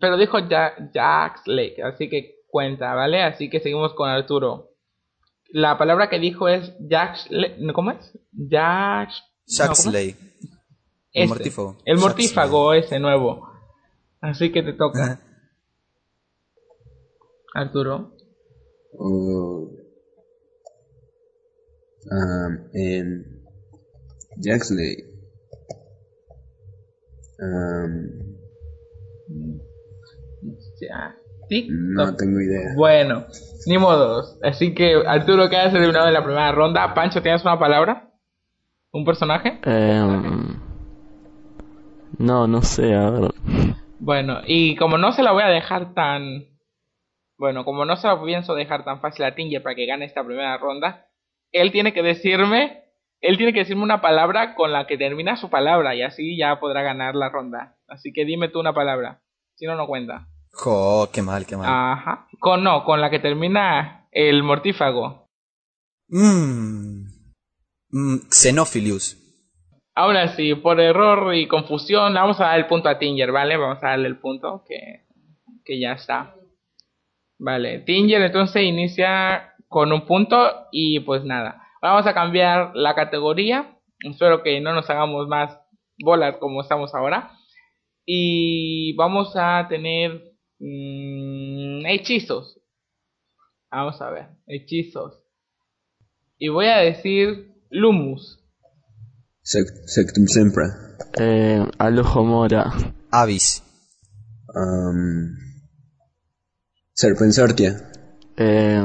[0.00, 3.22] Pero dijo ja Jax Lake, así que cuenta, ¿vale?
[3.22, 4.70] Así que seguimos con Arturo.
[5.48, 7.28] La palabra que dijo es Jax
[7.72, 8.18] ¿Cómo es?
[8.50, 9.22] Jax.
[9.46, 10.16] Jaxley.
[11.12, 11.76] el este, mortífago.
[11.84, 13.48] El mortífago ese nuevo.
[14.20, 15.20] Así que te toca.
[17.54, 18.15] Arturo.
[18.98, 19.68] Uh,
[22.10, 23.24] um, en
[24.40, 25.04] Jaxley.
[27.38, 28.26] Um,
[31.68, 32.74] No tengo idea.
[32.76, 33.26] Bueno,
[33.66, 34.38] ni modos.
[34.42, 36.94] Así que Arturo queda eliminado en la primera ronda.
[36.94, 38.10] Pancho, ¿tienes una palabra?
[38.92, 39.60] ¿Un personaje?
[39.64, 40.58] Em,
[42.18, 43.34] no, no sé, a ver.
[43.98, 46.44] Bueno, y como no se la voy a dejar tan...
[47.38, 50.24] Bueno, como no se la pienso dejar tan fácil a Tinger para que gane esta
[50.24, 51.06] primera ronda,
[51.52, 52.86] él tiene que decirme
[53.20, 56.60] él tiene que decirme una palabra con la que termina su palabra y así ya
[56.60, 57.76] podrá ganar la ronda.
[57.88, 59.22] Así que dime tú una palabra.
[59.54, 60.28] Si no, no cuenta.
[60.52, 61.66] Jo, qué mal, qué mal.
[61.68, 62.26] Ajá.
[62.38, 65.28] Con no, con la que termina el mortífago.
[66.08, 67.06] Mmm.
[67.90, 69.22] Mm, Xenophilius.
[69.94, 73.56] Ahora sí, por error y confusión, vamos a dar el punto a Tinger, ¿vale?
[73.56, 75.06] Vamos a darle el punto que,
[75.64, 76.34] que ya está.
[77.38, 80.36] Vale, Tinger entonces inicia con un punto
[80.72, 81.62] y pues nada.
[81.82, 83.78] Vamos a cambiar la categoría.
[84.00, 85.58] Espero que no nos hagamos más
[85.98, 87.30] bolas como estamos ahora.
[88.04, 92.60] Y vamos a tener mm, hechizos.
[93.70, 95.22] Vamos a ver, hechizos.
[96.38, 98.42] Y voy a decir Lumus.
[99.42, 100.64] Sectum Sempra.
[101.18, 102.72] Eh, Alojo Mora.
[103.10, 103.62] Avis.
[104.54, 105.45] Um,
[106.96, 107.76] Serpensortia.
[108.38, 108.80] Eh,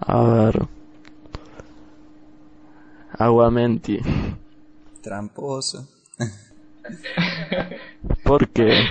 [0.00, 0.66] a ver.
[3.18, 3.98] Aguamenti.
[5.02, 5.86] Tramposo.
[8.24, 8.84] ¿Por qué?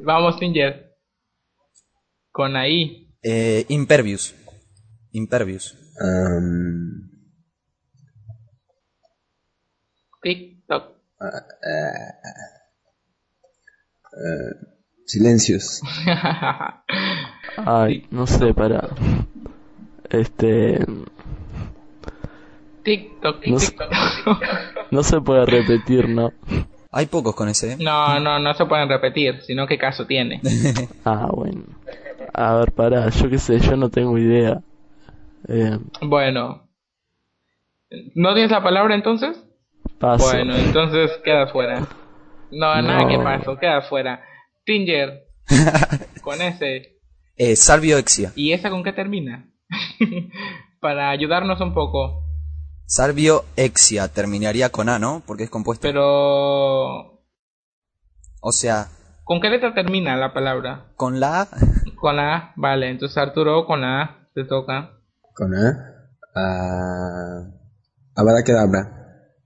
[0.00, 0.96] Vamos, Tinger.
[2.32, 3.14] Con ahí.
[3.22, 4.34] Eh, impervius.
[5.12, 5.76] Impervius.
[6.00, 7.08] Um...
[10.20, 10.96] TikTok.
[14.16, 14.66] Eh,
[15.04, 15.82] silencios.
[17.56, 18.88] Ay, no sé, para.
[20.10, 20.84] Este.
[22.82, 23.56] TikTok, No.
[23.58, 23.90] TikTok.
[24.92, 26.32] No se puede repetir, ¿no?
[26.92, 27.76] Hay pocos con ese, ¿eh?
[27.80, 30.40] No, no, no se pueden repetir, sino qué caso tiene.
[31.04, 31.62] Ah, bueno.
[32.32, 34.60] A ver, pará, yo qué sé, yo no tengo idea.
[35.48, 36.68] Eh, Bueno.
[38.14, 39.36] ¿No tienes la palabra entonces?
[39.98, 40.26] paso.
[40.26, 41.86] Bueno, entonces quedas fuera.
[42.50, 43.08] No, nada No.
[43.08, 44.22] que pasó, quedas fuera.
[44.64, 45.24] Tinger.
[46.22, 46.98] con ese.
[47.36, 48.32] Eh, Salvio Exia.
[48.34, 49.50] ¿Y esa con qué termina?
[50.80, 52.24] Para ayudarnos un poco.
[52.86, 55.22] Salvio Exia terminaría con A, ¿no?
[55.26, 55.82] Porque es compuesto.
[55.86, 57.20] Pero...
[58.40, 58.88] O sea,
[59.24, 60.92] ¿Con qué letra termina la palabra?
[60.96, 61.48] con la A.
[61.96, 62.52] Con la A.
[62.56, 64.92] Vale, entonces Arturo con la A te toca.
[65.34, 65.94] Con A.
[66.34, 67.50] Ah,
[68.14, 68.92] Avada Kedavra.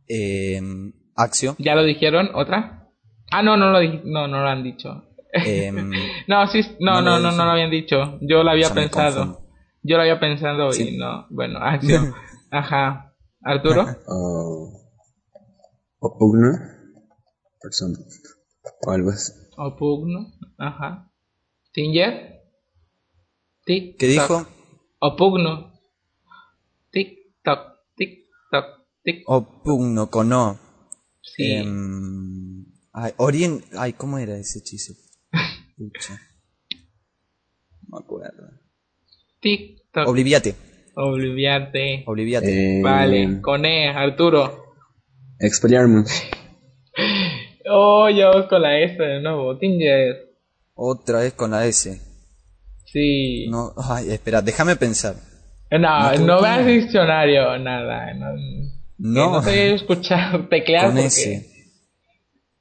[0.08, 0.60] Eh,
[1.16, 1.54] Axio.
[1.58, 2.30] ¿Ya lo dijeron?
[2.34, 2.79] ¿Otra?
[3.30, 5.04] Ah, no, no lo, di- no, no lo han dicho.
[5.32, 5.90] em,
[6.28, 8.18] No, sí, no, No no, lo no, lo habían dicho.
[8.20, 9.40] Yo lo había pensado.
[9.82, 10.94] Yo lo había pensado Sí.
[10.94, 11.26] y no.
[11.30, 12.12] Bueno, acción.
[12.50, 13.14] Ajá.
[13.42, 13.86] Arturo.
[14.06, 14.72] O.
[16.00, 16.52] O Pugno.
[17.62, 17.98] Persona.
[18.86, 19.32] O algo así.
[19.56, 20.26] O Pugno.
[20.58, 21.10] Ajá.
[21.72, 22.40] Tinger.
[23.64, 23.96] Tic.
[23.98, 24.46] ¿Qué dijo?
[24.98, 25.72] O Pugno.
[26.90, 27.60] Tic, toc,
[27.96, 28.64] tic, toc,
[29.04, 29.22] tic.
[29.26, 30.58] O Pugno con O.
[31.22, 31.52] Sí.
[31.52, 32.64] Em,
[33.00, 33.62] ay, Orien...
[33.76, 34.94] Ay, ¿cómo era ese hechizo?
[35.76, 36.20] Pucha.
[37.88, 38.50] No me acuerdo.
[39.40, 40.08] Tic, toc.
[40.08, 40.54] Obliviate.
[40.94, 42.04] Obliviarte.
[42.06, 42.78] Obliviate.
[42.78, 44.74] Eh, Vale, con E, Arturo.
[45.38, 46.10] Expelliarmus.
[47.68, 49.56] Oh, ya vamos con la S de nuevo.
[49.58, 50.28] Tinger.
[50.74, 52.00] Otra vez con la S.
[52.86, 53.46] Sí.
[53.48, 55.14] No, ay, espera, déjame pensar.
[55.70, 58.12] No, No, no, ¿por veas diccionario, nada.
[58.14, 58.34] No,
[58.98, 59.32] No.
[59.32, 61.06] No te escuchar teclear Con porque...
[61.06, 61.59] S.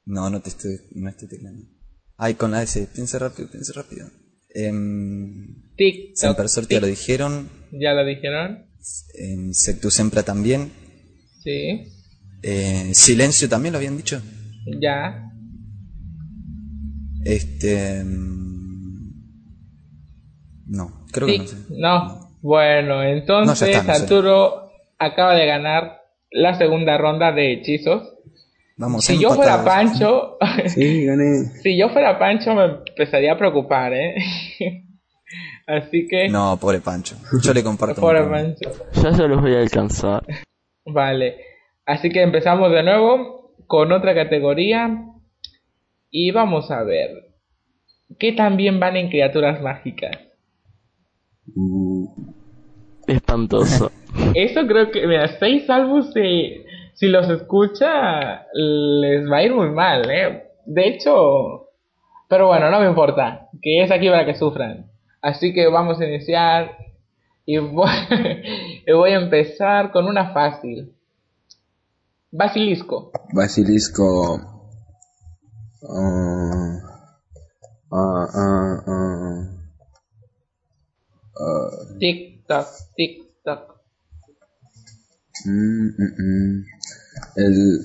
[0.10, 1.66] No, no te estoy, no estoy teclando.
[2.18, 2.88] Ay, con la S.
[2.94, 4.08] Piensa rápido, piensa rápido.
[4.56, 5.46] Em,
[5.78, 6.82] Tic, toc, Semper Sortia tic.
[6.82, 7.48] lo dijeron.
[7.72, 8.66] ¿Ya lo dijeron?
[9.14, 10.72] En Sectus Sempra también.
[11.44, 11.84] Sí.
[12.42, 14.20] Eh, Silencio también lo habían dicho.
[14.82, 15.30] Ya.
[17.24, 18.04] Este.
[18.04, 19.12] mm,
[20.68, 21.56] No, creo que no sé.
[21.70, 22.30] No.
[22.42, 24.04] Bueno, entonces No, ya está, no sé.
[24.04, 26.02] Arturo acaba de ganar
[26.32, 28.02] la segunda ronda de hechizos.
[28.80, 29.64] Vamos, Si yo fuera.
[29.64, 31.44] Pancho, Sí, gané.
[31.62, 34.16] si yo fuera Pancho me empezaría a preocupar, ¿eh?
[35.68, 37.16] Así que, No, pobre Pancho.
[37.44, 38.00] Yo le comparto.
[38.02, 38.32] pobre un.
[38.32, 38.72] Pancho.
[38.94, 40.24] Ya se los voy a alcanzar.
[40.86, 41.36] Vale.
[41.86, 45.06] Así que empezamos de nuevo con otra categoría.
[46.10, 47.12] Y vamos a ver.
[48.18, 50.18] ¿Qué también van en criaturas mágicas?
[51.56, 52.08] Uh,
[53.08, 53.92] Espantoso.
[54.34, 56.64] Eso creo que, mira, seis salvos si,
[56.94, 60.44] si los escucha les va a ir muy mal, ¿eh?
[60.66, 61.70] De hecho,
[62.28, 64.90] pero bueno, no me importa, que es aquí para que sufran.
[65.22, 66.78] Así que vamos a iniciar
[67.46, 67.90] y voy,
[68.88, 70.94] y voy a empezar con una fácil.
[72.32, 73.12] Basilisco.
[73.34, 74.40] Basilisco.
[75.82, 76.80] Ah,
[77.92, 78.30] ah.
[81.42, 83.14] Ah, Tic toc, tic
[83.46, 83.62] toc.
[85.46, 86.79] mm, mm, mm.
[87.36, 87.80] El.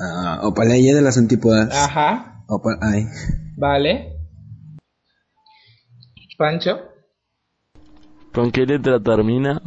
[0.00, 1.70] Ah, Opaleia de las antípodas.
[1.74, 3.04] Ajá, Opa- ay.
[3.56, 4.08] vale.
[6.38, 6.80] Pancho.
[8.34, 9.60] ¿Con qué letra termina?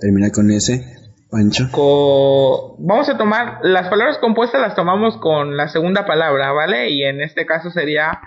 [0.00, 0.82] Termina con S.
[1.30, 1.68] Pancho.
[1.70, 6.90] Co- Vamos a tomar las palabras compuestas las tomamos con la segunda palabra, ¿vale?
[6.90, 8.18] Y en este caso sería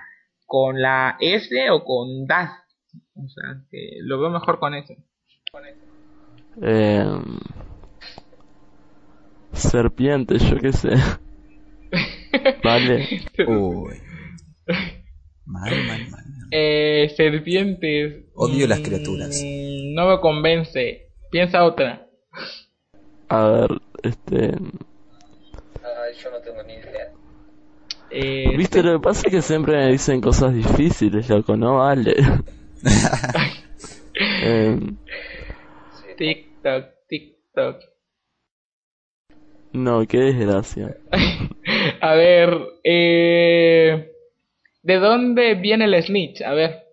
[0.45, 2.51] con la S o con das.
[3.15, 4.95] O sea, que lo veo mejor con S.
[6.61, 7.05] Eh,
[9.53, 10.89] serpiente, yo qué sé.
[12.63, 13.07] Vale.
[13.47, 13.95] Uy.
[15.45, 16.23] Mal, mal, mal.
[16.51, 18.25] Eh, serpientes.
[18.35, 19.41] Odio las Mm, criaturas.
[19.95, 21.09] No me convence.
[21.31, 22.07] Piensa otra.
[23.29, 23.69] A ver,
[24.03, 24.51] este.
[24.51, 27.11] yo no tengo ni idea.
[28.11, 32.15] Eh, Viste, lo que pasa es que siempre me dicen cosas difíciles, loco, no vale.
[34.41, 34.77] Eh,
[36.17, 37.77] tic toc, tic toc.
[39.73, 40.97] no, qué desgracia.
[42.01, 44.11] A ver, eh,
[44.81, 46.41] ¿de dónde viene el snitch?
[46.41, 46.85] A ver.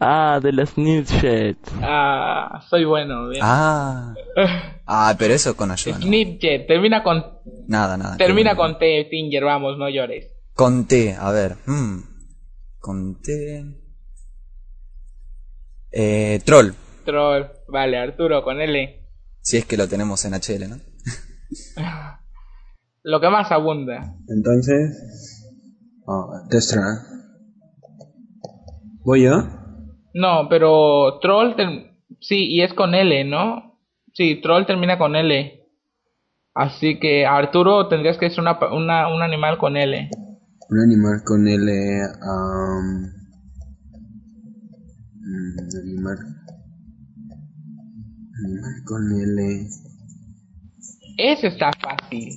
[0.00, 1.56] Ah, de la Snitchet.
[1.80, 3.28] Ah, soy bueno.
[3.28, 3.42] bien.
[3.44, 4.14] Ah.
[4.86, 5.96] Ah, pero eso con ayuda.
[5.98, 6.04] ¿no?
[6.04, 7.24] Snitchet, termina con
[7.68, 8.18] Nada, nada.
[8.18, 10.30] termina con T, Tinger, vamos, no llores.
[10.52, 11.56] Con T, a ver.
[11.64, 12.00] mm.
[12.80, 13.64] Con T.
[15.90, 16.72] Eh, troll.
[17.06, 19.03] Troll, vale, Arturo con L.
[19.44, 20.76] Si es que lo tenemos en HL, ¿no?
[23.02, 24.16] Lo que más abunda.
[24.28, 25.44] Entonces.
[26.48, 26.80] Destra.
[29.04, 29.36] ¿Voy yo?
[30.14, 33.78] No, pero Troll, ter- sí, y es con L, ¿no?
[34.14, 35.60] Sí, Troll termina con L.
[36.54, 40.08] Así que Arturo tendrías que ser una, pa- una- un animal con L.
[40.70, 42.00] Un animal con L.
[42.22, 43.12] am,
[45.20, 46.18] mm, animal.
[48.44, 49.68] Animal con L.
[51.18, 52.30] Ese está fácil.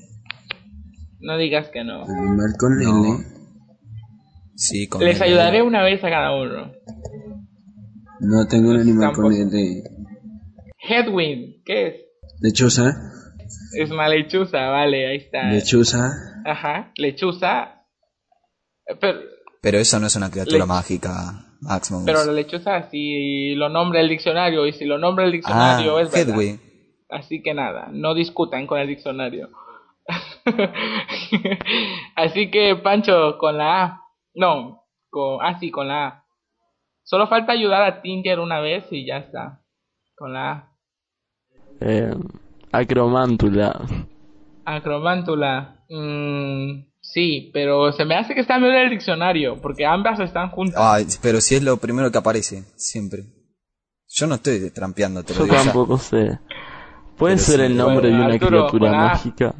[1.20, 2.04] No digas que no.
[2.04, 3.26] Animal con L.
[4.56, 5.26] Sí, con Les L.
[5.26, 6.72] ayudaré una vez a cada uno.
[8.20, 9.34] No tengo un animal con.
[9.34, 9.84] L.
[10.90, 11.94] Headwind, ¿qué es?
[12.40, 12.96] Lechuza.
[13.74, 15.50] Es una lechuza, vale, ahí está.
[15.50, 16.12] Lechuza.
[16.46, 17.84] Ajá, lechuza.
[19.02, 19.20] Pero,
[19.62, 21.46] Pero eso no es una criatura Le- mágica,
[22.06, 26.02] Pero la lechuza si lo nombra el diccionario y si lo nombra el diccionario ah,
[26.02, 26.60] es verdad.
[27.10, 29.50] Así que nada, no discutan con el diccionario.
[32.16, 34.02] Así que Pancho con la A.
[34.36, 36.24] No, con ah sí, con la A.
[37.04, 39.62] Solo falta ayudar a Tinger una vez y ya está.
[40.16, 40.72] Con la A.
[41.80, 42.14] Eh,
[42.72, 43.80] acromántula.
[44.66, 45.86] Acromántula.
[45.90, 50.80] Mm, sí, pero se me hace que está en el diccionario, porque ambas están juntas.
[50.82, 53.24] Ay, pero si es lo primero que aparece, siempre.
[54.10, 55.64] Yo no estoy trampeando, te lo Yo digo ya.
[55.64, 56.40] tampoco sé.
[57.18, 57.66] ¿Puede Pero ser sí.
[57.66, 59.04] el nombre Bueno, de una Arturo, criatura con A.
[59.08, 59.56] mágica?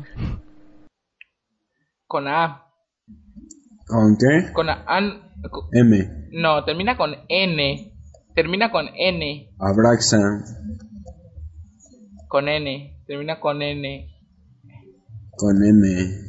[2.06, 2.64] Con A.
[3.88, 4.54] ¿Con qué?
[4.54, 4.84] Con A.
[4.88, 6.28] an- co- M.
[6.32, 7.94] no, termina con N.
[8.36, 9.50] Termina con N.
[9.60, 10.20] Abraxa.
[12.28, 13.02] Con N.
[13.08, 14.08] Termina con N.
[15.32, 16.27] Con M.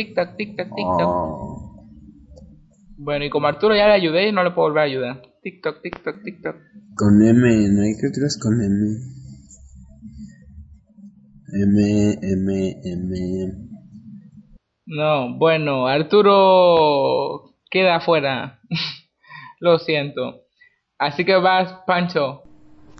[0.00, 1.06] Tic tac, tic tac, tic tac.
[1.06, 1.84] Oh.
[2.96, 5.22] Bueno, y como Arturo ya le ayudé, no le puedo volver a ayudar.
[5.42, 6.56] Tic tac, tic tac, tic tac.
[6.96, 7.68] Con M.
[7.68, 8.96] No hay criaturas con M.
[11.52, 13.52] M, M, M.
[14.86, 18.58] No, bueno, Arturo queda afuera.
[19.60, 20.46] Lo siento.
[20.98, 22.44] Así que vas, Pancho.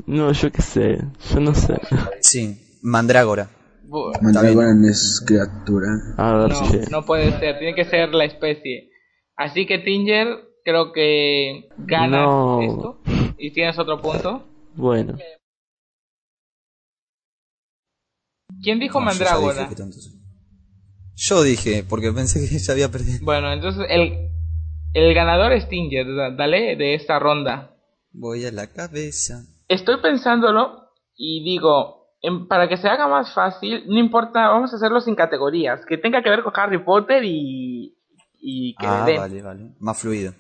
[0.05, 0.98] No, yo qué sé.
[1.30, 1.80] Yo no sé.
[2.20, 3.48] Sí, Mandrágora.
[3.91, 5.88] No es criatura.
[6.16, 6.61] A ver No,
[6.91, 8.91] no puede ser, tiene que ser la especie.
[9.36, 10.28] Así que Tinger,
[10.64, 12.61] creo que ganas No.
[12.62, 13.01] esto.
[13.38, 14.47] Y tienes otro punto.
[14.74, 15.16] Bueno.
[18.62, 19.70] ¿Quién dijo No, yo Mandrágora?
[21.16, 23.18] Yo dije, porque pensé que ya había perdido.
[23.22, 24.30] Bueno, entonces el,
[24.95, 27.76] el ganador es Tinger, da- dale, de esta ronda.
[28.12, 29.45] Voy a la cabeza.
[29.68, 31.99] Estoy pensándolo y digo,
[32.48, 36.22] para que se haga más fácil, no importa, vamos a hacerlo sin categorías, que tenga
[36.22, 37.96] que ver con Harry Potter y,
[38.38, 39.16] y que Ah, den.
[39.16, 39.70] vale, vale.
[39.80, 40.32] Más fluido.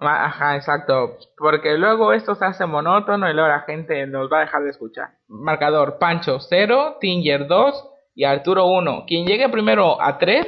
[0.00, 1.16] Ah, Ajá, exacto.
[1.36, 4.70] Porque luego esto se hace monótono y luego la gente nos va a dejar de
[4.70, 5.08] escuchar.
[5.28, 9.04] Marcador, Pancho 0, Tinger 2 y Arturo 1.
[9.06, 10.46] Quien llegue primero a 3,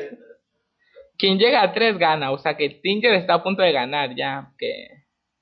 [1.18, 2.30] quien llega a 3 gana.
[2.30, 4.52] O sea que Tinger está a punto de ganar ya.
[4.56, 4.86] Que,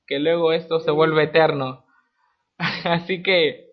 [0.06, 1.84] que luego esto se vuelve eterno.
[2.84, 3.67] así que...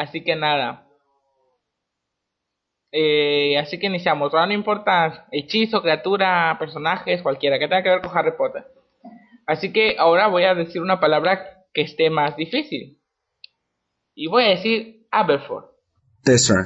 [0.00, 0.86] Así que nada.
[2.90, 4.32] Eh, así que iniciamos.
[4.32, 8.64] Ahora no importa hechizo, criatura, personajes, cualquiera que tenga que ver con Harry Potter.
[9.46, 12.98] Así que ahora voy a decir una palabra que esté más difícil.
[14.14, 15.66] Y voy a decir Aberford.
[16.24, 16.64] Tesra.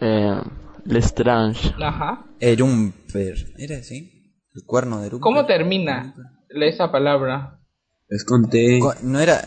[0.00, 0.40] Eh,
[0.84, 1.74] Lestrange.
[1.80, 2.26] Ajá.
[2.40, 3.36] Erumper.
[3.56, 4.34] ¿Era así?
[4.52, 5.22] El cuerno de Erumper.
[5.22, 6.12] ¿Cómo termina
[6.48, 7.60] esa palabra?
[8.08, 8.80] Es con T.
[9.04, 9.46] ¿No era.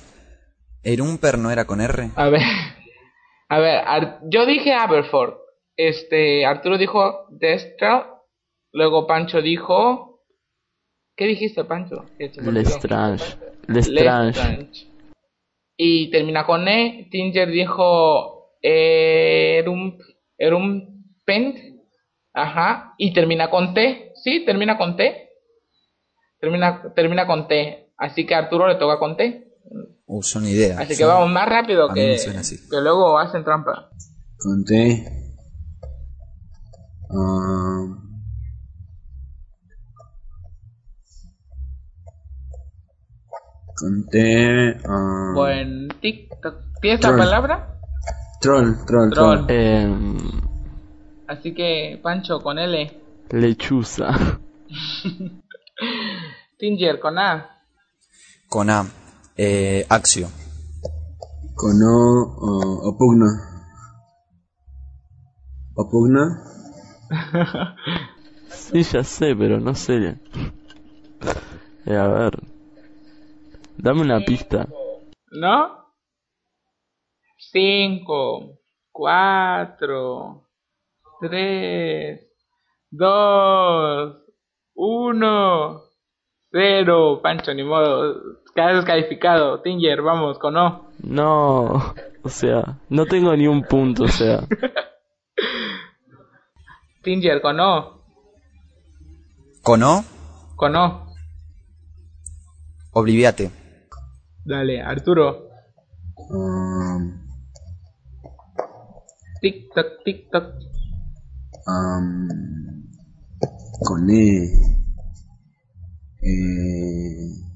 [0.81, 2.11] Erumper no era con R?
[2.15, 2.41] A ver.
[3.49, 5.35] A ver, Ar- yo dije Aberford.
[5.75, 8.13] Este, Arturo dijo Destra.
[8.73, 10.23] Luego Pancho dijo.
[11.15, 12.05] ¿Qué dijiste, Pancho?
[12.51, 13.37] Lestrange.
[13.67, 14.87] Lestrange.
[15.77, 17.07] Y termina con E.
[17.09, 19.97] Tinger dijo Erum,
[20.37, 21.57] Erumpent.
[22.33, 22.93] Ajá.
[22.97, 24.11] Y termina con T.
[24.23, 25.29] Sí, termina con T.
[26.39, 27.91] Termina, termina con T.
[27.97, 29.46] Así que a Arturo le toca con T.
[30.05, 30.79] Uh, son ideas.
[30.79, 32.17] Así que vamos más rápido que,
[32.69, 33.89] que luego hacen trampa.
[34.37, 35.05] Con T.
[37.09, 37.85] Ah,
[43.75, 44.77] con T.
[44.87, 46.55] ah, Buen tic toc.
[46.81, 47.19] ¿Tienes la Troll.
[47.19, 47.79] palabra?
[48.41, 49.45] Troll, troll, Troll.
[49.45, 49.45] troll.
[49.49, 49.93] Eh,
[51.27, 53.01] Así que Pancho con L.
[53.31, 54.07] lechuza.
[56.57, 57.49] Tinger con A.
[58.49, 58.85] Con A.
[59.37, 60.27] Eh, Axio.
[61.55, 62.35] Con O.
[62.39, 63.25] o- Opugno.
[65.75, 66.21] Opugno.
[68.49, 70.17] Sí, ya sé, pero no sé.
[71.85, 72.31] Eh, a ver.
[73.77, 74.67] Dame una pista.
[75.31, 75.85] ¿No?
[77.37, 78.59] Cinco,
[78.91, 80.47] cuatro,
[81.21, 82.21] tres,
[82.89, 84.17] dos,
[84.75, 85.81] uno,
[86.51, 87.19] cero.
[87.21, 88.41] Pancho, ni modo.
[88.57, 89.61] Quedas descalificado.
[89.61, 90.89] Tinger, vamos, con O.
[91.03, 91.93] No,
[92.23, 94.47] o sea, no tengo ni un punto, o sea.
[97.03, 98.01] Tinger, con O.
[99.61, 100.03] ¿Con O?
[100.55, 101.05] Con O.
[102.93, 103.51] Obliviate.
[104.43, 105.49] Dale, Arturo.
[106.31, 107.27] Um,
[109.39, 110.45] Tic toc, tic toc.
[111.67, 112.27] um,
[113.85, 114.49] con E.
[116.23, 117.46] Eh,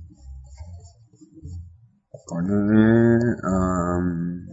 [2.25, 2.49] con.
[2.49, 4.47] Um,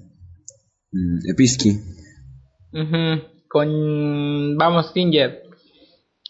[0.92, 1.70] mm, Episki.
[3.48, 4.56] Con.
[4.56, 5.42] Vamos, Tinger.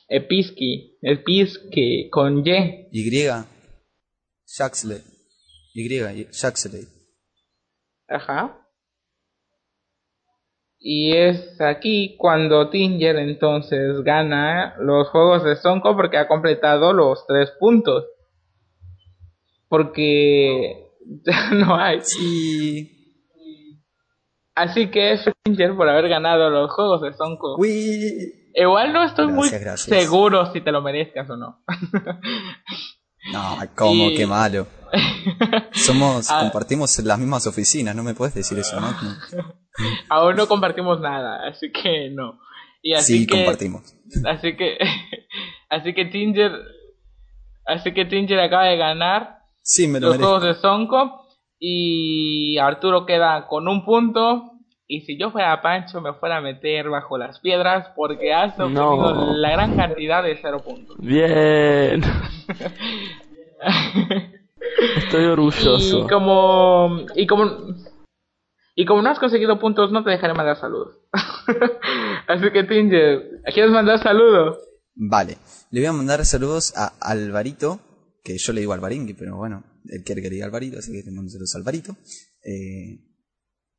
[0.08, 0.98] Episki.
[1.02, 2.08] Episki.
[2.10, 2.88] Con Y.
[2.92, 3.28] Y.
[4.46, 5.02] Shaxley.
[5.74, 6.26] Y.
[6.32, 6.86] Shaxley.
[8.08, 8.68] Ajá.
[10.80, 17.26] Y es aquí cuando Tinger entonces gana los juegos de Sonko porque ha completado los
[17.26, 18.04] tres puntos.
[19.68, 20.87] Porque
[21.24, 22.00] ya no hay.
[22.02, 22.94] Sí.
[24.54, 27.56] Así que es Tinger por haber ganado los juegos de Sonko.
[28.54, 31.62] Igual no estoy muy Gracias, seguro si te lo merezcas o no.
[33.32, 34.10] No, ¿cómo?
[34.10, 34.66] Y- Qué malo.
[35.72, 36.40] Somos, Ah.
[36.40, 38.88] compartimos las mismas oficinas, no me puedes decir eso, ¿no?
[40.08, 42.38] Aún no compartimos nada, así que no.
[42.80, 43.94] Y así Sí, que, compartimos.
[44.24, 44.78] Así que,
[45.68, 46.52] así que Tinger,
[47.66, 49.37] así que Tinger acaba de ganar
[49.70, 50.38] Sí, me lo los merezco.
[50.38, 51.26] juegos de Sonko
[51.58, 54.52] y Arturo queda con un punto.
[54.86, 59.14] Y si yo fuera Pancho me fuera a meter bajo las piedras porque has obtenido
[59.14, 59.34] No.
[59.36, 60.96] la gran cantidad de cero puntos.
[60.98, 62.00] Bien.
[64.96, 65.98] Estoy orgulloso.
[66.04, 67.44] Y como y como
[68.74, 70.96] y como no has conseguido puntos no te dejaré mandar saludos.
[72.28, 74.56] Así que Tinger, ¿quieres mandar saludos?
[74.94, 75.36] Vale.
[75.70, 77.78] Le voy a mandar saludos a Alvarito,
[78.28, 81.02] que yo le digo Alvaringui, pero bueno, él quiere que le diga Alvarito, así que
[81.02, 81.96] le mando saludos a Alvarito.
[82.44, 83.00] Eh,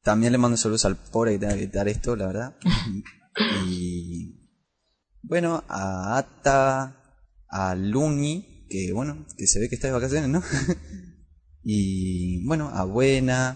[0.01, 2.57] también le mando saludos al pobre que tenga que editar esto, la verdad.
[3.67, 4.49] y
[5.21, 10.41] bueno, a Ata, a Luni, que bueno, que se ve que está de vacaciones, ¿no?
[11.63, 13.55] y bueno, a Buena,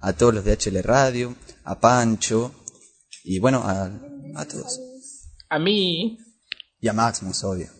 [0.00, 2.54] a todos los de HL Radio, a Pancho,
[3.24, 3.92] y bueno, a,
[4.36, 4.80] a todos.
[5.50, 6.18] A mí,
[6.80, 7.79] Y a Maximus, obvio.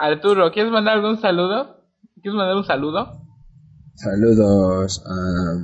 [0.00, 1.76] Arturo, ¿quieres mandar algún saludo?
[2.22, 3.20] ¿Quieres mandar un saludo?
[3.96, 5.58] Saludos a,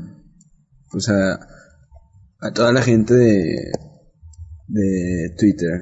[0.93, 1.41] pues a,
[2.47, 3.72] a toda la gente de,
[4.66, 5.80] de Twitter.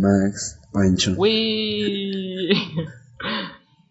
[0.00, 1.12] Max, Pancho.
[1.16, 2.50] Uy.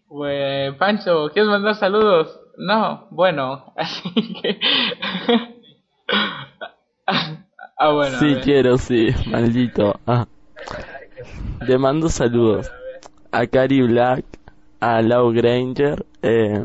[0.06, 2.40] Pues, Pancho, ¿quieres mandar saludos?
[2.58, 4.12] No, bueno, así
[4.42, 4.60] que...
[7.06, 8.18] ah, bueno.
[8.18, 9.98] Sí, quiero, sí, maldito.
[10.06, 10.26] Ah.
[11.66, 12.70] Le mando saludos
[13.32, 14.24] a Cari Black,
[14.80, 16.64] a Lau Granger, eh,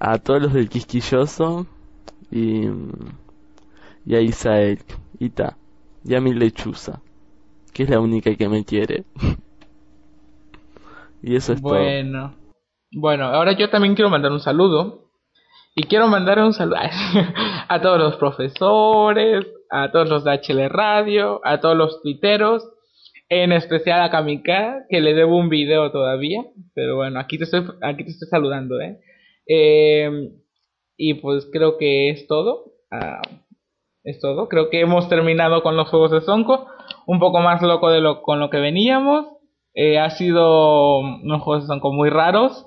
[0.00, 1.66] a todos los del Quisquilloso
[2.30, 2.66] y,
[4.14, 4.78] a Isael,
[5.18, 5.56] y ta,
[6.04, 7.00] y a mi lechuza,
[7.72, 9.04] que es la única que me quiere.
[11.22, 11.74] y eso es todo.
[11.74, 12.34] Bueno.
[12.96, 15.00] Bueno, ahora yo también quiero mandar un saludo.
[15.76, 16.78] Y quiero mandar un saludo
[17.68, 22.62] a todos los profesores, a todos los de HL Radio, a todos los tuiteros,
[23.28, 26.42] en especial a Kamika, que le debo un video todavía.
[26.74, 29.00] Pero bueno, aquí te estoy, aquí te estoy saludando, ¿eh?
[29.46, 30.30] Eh,
[30.96, 32.72] y pues creo que es todo.
[32.90, 33.20] Ah,
[34.04, 34.48] es todo.
[34.48, 36.66] Creo que hemos terminado con los juegos de Sonko.
[37.06, 39.26] Un poco más loco de lo con lo que veníamos.
[39.74, 42.66] Eh, ha sido unos juegos de Sonko muy raros.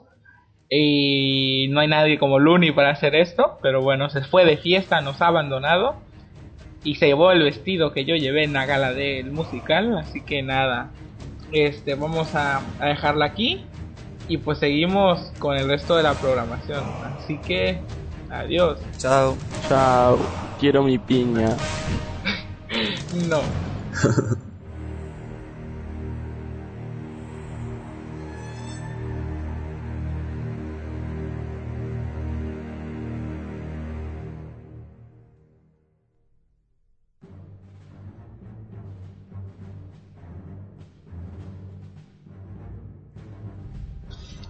[0.69, 3.57] Y no hay nadie como Looney para hacer esto.
[3.61, 6.06] Pero bueno, se fue de fiesta, nos ha abandonado.
[6.84, 9.97] Y se llevó el vestido que yo llevé en la gala del musical.
[9.97, 10.91] Así que nada.
[11.51, 13.65] Este, vamos a, a dejarla aquí.
[14.28, 16.84] Y pues seguimos con el resto de la programación.
[17.17, 17.80] Así que,
[18.30, 18.80] adiós.
[18.97, 19.38] Chao.
[19.67, 20.17] Chao,
[20.59, 21.55] quiero mi piña.
[23.30, 23.41] No.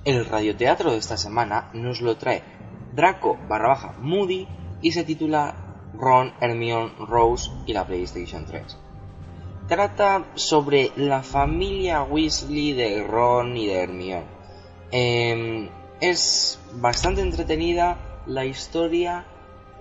[0.08, 2.42] El radioteatro de esta semana nos lo trae
[2.96, 4.48] Draco barra baja Moody
[4.82, 5.54] y se titula
[5.94, 8.78] Ron, Hermione, Rose y la PlayStation 3.
[9.68, 14.26] Trata sobre la familia Weasley de Ron y de Hermione.
[14.92, 15.68] Em,
[16.00, 19.26] es bastante entretenida la historia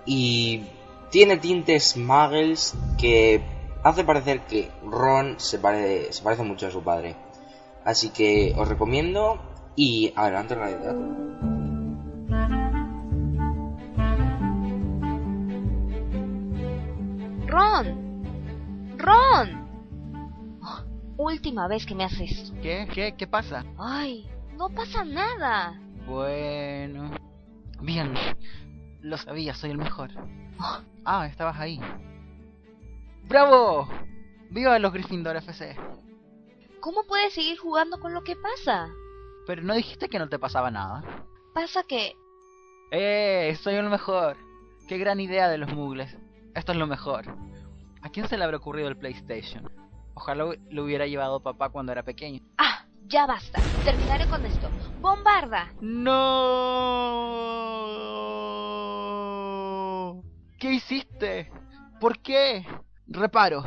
[0.07, 0.65] y
[1.13, 3.43] tiene tintes muggles que
[3.85, 7.15] hace parecer que Ron se parece, se parece mucho a su padre.
[7.85, 10.97] Así que os recomiendo y adelante realidad.
[17.47, 18.99] Ron.
[18.99, 20.61] Ron.
[20.63, 20.83] Oh,
[21.19, 22.61] última vez que me haces esto.
[22.63, 22.89] ¿Qué?
[22.93, 23.15] ¿Qué?
[23.17, 23.65] ¿Qué pasa?
[23.79, 25.81] Ay, no pasa nada.
[26.07, 27.11] Bueno.
[27.81, 28.15] Bien.
[29.01, 30.11] Lo sabía, soy el mejor.
[30.59, 30.81] Oh.
[31.05, 31.79] Ah, estabas ahí.
[33.29, 33.89] ¡Bravo!
[34.51, 35.77] ¡Viva los Gryffindor FC!
[36.81, 38.89] ¿Cómo puedes seguir jugando con lo que pasa?
[39.47, 41.05] Pero no dijiste que no te pasaba nada.
[41.55, 42.15] Pasa que...
[42.91, 43.57] ¡Eh!
[43.63, 44.37] Soy el mejor.
[44.89, 46.17] ¡Qué gran idea de los muggles!
[46.55, 47.25] Esto es lo mejor.
[48.03, 49.71] ¿A quién se le habrá ocurrido el PlayStation?
[50.15, 52.41] Ojalá lo hubiera llevado papá cuando era pequeño.
[52.59, 53.61] Ah, ya basta.
[53.85, 54.69] Terminaré con esto.
[55.01, 55.73] ¡Bombarda!
[55.81, 56.17] ¡No!
[60.59, 61.51] ¿Qué hiciste?
[62.01, 62.67] ¿Por qué?
[63.07, 63.63] Reparo.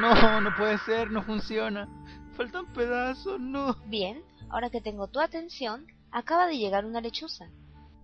[0.00, 1.88] No, no puede ser, no funciona.
[2.36, 3.76] Faltan pedazos, no.
[3.86, 4.22] Bien,
[4.52, 7.46] ahora que tengo tu atención, acaba de llegar una lechuza.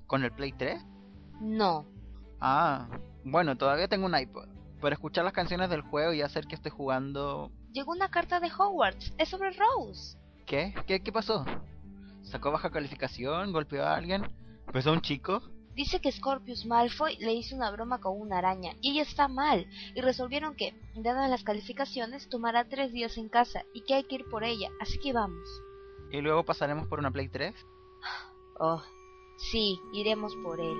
[0.06, 0.82] ¿Con el Play 3?
[1.40, 1.86] No.
[2.40, 2.88] Ah,
[3.24, 4.48] bueno, todavía tengo un iPod.
[4.80, 7.52] Para escuchar las canciones del juego y hacer que esté jugando...
[7.72, 9.12] Llegó una carta de Hogwarts.
[9.18, 10.16] Es sobre Rose.
[10.46, 10.74] ¿Qué?
[10.86, 11.44] ¿Qué, qué pasó?
[12.22, 13.52] ¿Sacó baja calificación?
[13.52, 14.26] ¿Golpeó a alguien?
[14.72, 15.42] ¿Besó a un chico?
[15.74, 19.68] Dice que Scorpius Malfoy le hizo una broma con una araña y ella está mal
[19.94, 24.16] y resolvieron que, dadas las calificaciones, tomará tres días en casa y que hay que
[24.16, 25.46] ir por ella, así que vamos.
[26.10, 27.54] ¿Y luego pasaremos por una Play 3?
[28.58, 28.82] Oh,
[29.36, 30.76] sí, iremos por él.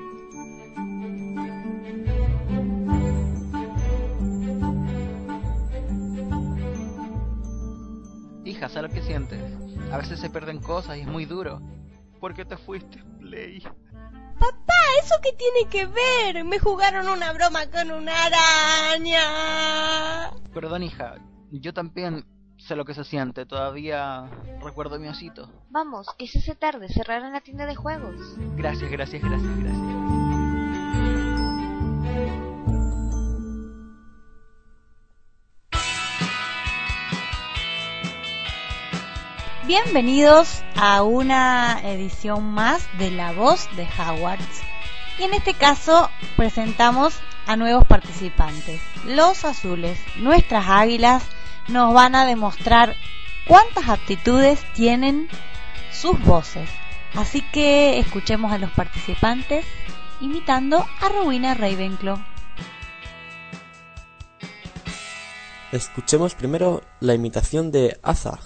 [8.45, 9.41] Hija, ¿sabes lo que sientes?
[9.93, 11.61] A veces se pierden cosas y es muy duro.
[12.20, 13.61] ¿Por qué te fuiste, Play?
[13.61, 16.45] Papá, ¿eso qué tiene que ver?
[16.45, 19.20] Me jugaron una broma con una araña.
[20.55, 21.16] Perdón, hija.
[21.51, 22.24] Yo también
[22.69, 23.47] sé lo que se siente.
[23.47, 24.29] Todavía
[24.62, 25.51] recuerdo mi osito.
[25.71, 26.89] Vamos, que se hace tarde.
[26.89, 28.14] Cerrarán la tienda de juegos.
[28.57, 29.89] Gracias, gracias, gracias, gracias.
[39.66, 44.62] Bienvenidos a una edición más de La Voz de Hogwarts.
[45.19, 48.81] Y en este caso presentamos a nuevos participantes.
[49.05, 51.23] Los azules, nuestras águilas,
[51.69, 52.97] nos van a demostrar
[53.47, 55.29] cuántas aptitudes tienen
[55.93, 56.69] sus voces.
[57.14, 59.64] Así que escuchemos a los participantes
[60.21, 62.19] imitando a Rowena Ravenclaw.
[65.73, 68.39] Escuchemos primero la imitación de Aza.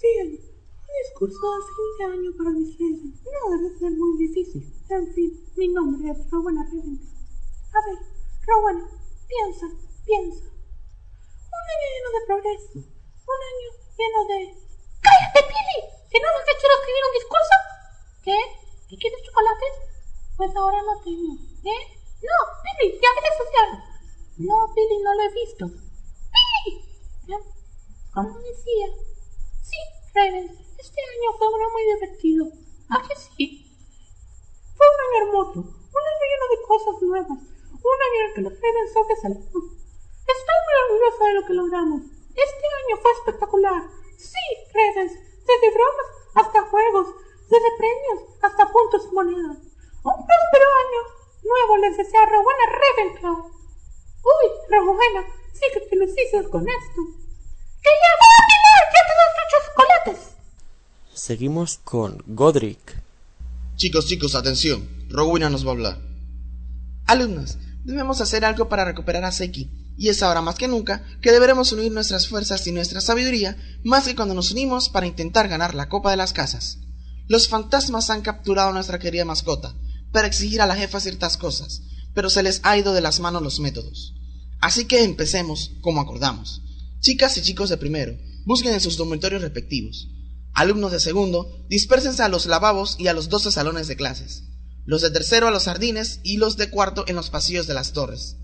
[0.00, 3.22] Bien, un discurso de fin de año para mis reyes.
[3.24, 4.72] No debe ser muy difícil.
[4.88, 7.18] En fin, mi nombre es Rowena Ravenclaw.
[7.74, 7.98] A ver,
[8.46, 8.88] Rowena,
[9.28, 9.66] piensa,
[10.06, 10.57] piensa.
[11.58, 12.78] Un año lleno de progreso.
[12.78, 14.38] Un año lleno de...
[15.02, 15.78] ¡Cállate, Pili!
[16.10, 17.54] ¿Que no nos quiero escribir un discurso?
[18.24, 18.38] ¿Qué?
[18.88, 19.74] ¿Que quieres chocolates?
[20.36, 21.34] Pues ahora no tengo.
[21.66, 21.82] ¿Eh?
[22.22, 23.70] No, Pili, ya quieres social.
[24.38, 25.64] No, Pili, no lo he visto.
[25.66, 26.72] ¡Pili!
[27.34, 27.42] ¿Eh?
[28.14, 28.86] Como decía,
[29.68, 29.76] Sí,
[30.14, 30.48] Raven,
[30.78, 32.46] este año fue uno muy divertido.
[32.88, 33.68] ¿A que sí?
[34.74, 38.40] Fue un año hermoso, un año lleno de cosas nuevas, un año en el que
[38.40, 39.77] los Ravens sobresalimos.
[40.28, 42.00] Estoy muy orgullosa de lo que logramos.
[42.36, 43.82] Este año fue espectacular.
[44.18, 44.44] Sí,
[44.76, 47.06] Ravens, desde bromas hasta juegos,
[47.48, 49.56] desde premios hasta puntos y monedas.
[50.04, 51.00] Un próspero año
[51.42, 53.38] nuevo les desea Rowena Ravenclaw.
[53.40, 57.00] Uy, Rowena, sí que te lucices con esto.
[57.82, 58.82] ¡Que ya voy a tener!
[58.94, 60.36] ¡Ya te doy tus chocolates!
[61.14, 63.02] Seguimos con Godric.
[63.76, 64.88] Chicos, chicos, atención.
[65.08, 65.98] Rowena nos va a hablar.
[67.06, 69.87] Alumnos, debemos hacer algo para recuperar a Seki.
[69.98, 74.04] Y es ahora más que nunca que deberemos unir nuestras fuerzas y nuestra sabiduría más
[74.04, 76.78] que cuando nos unimos para intentar ganar la Copa de las Casas.
[77.26, 79.74] Los fantasmas han capturado a nuestra querida mascota
[80.12, 81.82] para exigir a la jefa ciertas cosas,
[82.14, 84.14] pero se les ha ido de las manos los métodos.
[84.60, 86.62] Así que empecemos como acordamos.
[87.00, 90.08] Chicas y chicos de primero, busquen en sus dormitorios respectivos.
[90.54, 94.44] Alumnos de segundo, dispérsense a los lavabos y a los doce salones de clases.
[94.84, 97.92] Los de tercero a los jardines y los de cuarto en los pasillos de las
[97.92, 98.36] torres.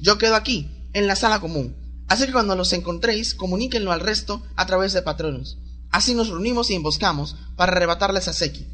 [0.00, 1.76] Yo quedo aquí, en la sala común.
[2.08, 5.58] Así que cuando los encontréis, comuníquenlo al resto a través de patronos.
[5.90, 8.66] Así nos reunimos y emboscamos para arrebatarles a Seki.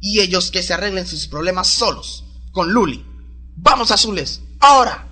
[0.00, 3.04] Y ellos que se arreglen sus problemas solos, con Luli.
[3.56, 4.42] ¡Vamos, azules!
[4.60, 5.08] ¡Ahora!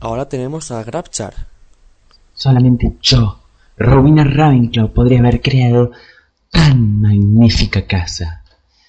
[0.00, 1.48] Ahora tenemos a Grabchar.
[2.34, 3.42] Solamente yo,
[3.76, 5.92] Rowena Ravenclaw, podría haber creado
[6.50, 8.44] tan magnífica casa.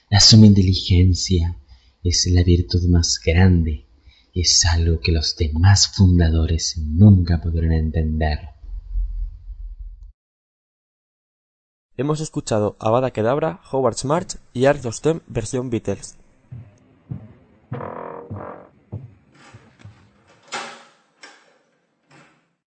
[0.10, 1.58] La suma inteligencia
[2.04, 3.87] es la virtud más grande.
[4.40, 8.50] Es algo que los demás fundadores nunca podrán entender.
[11.98, 16.18] Hemos escuchado Avada Kedavra, Howard's March y Art of Them versión Beatles.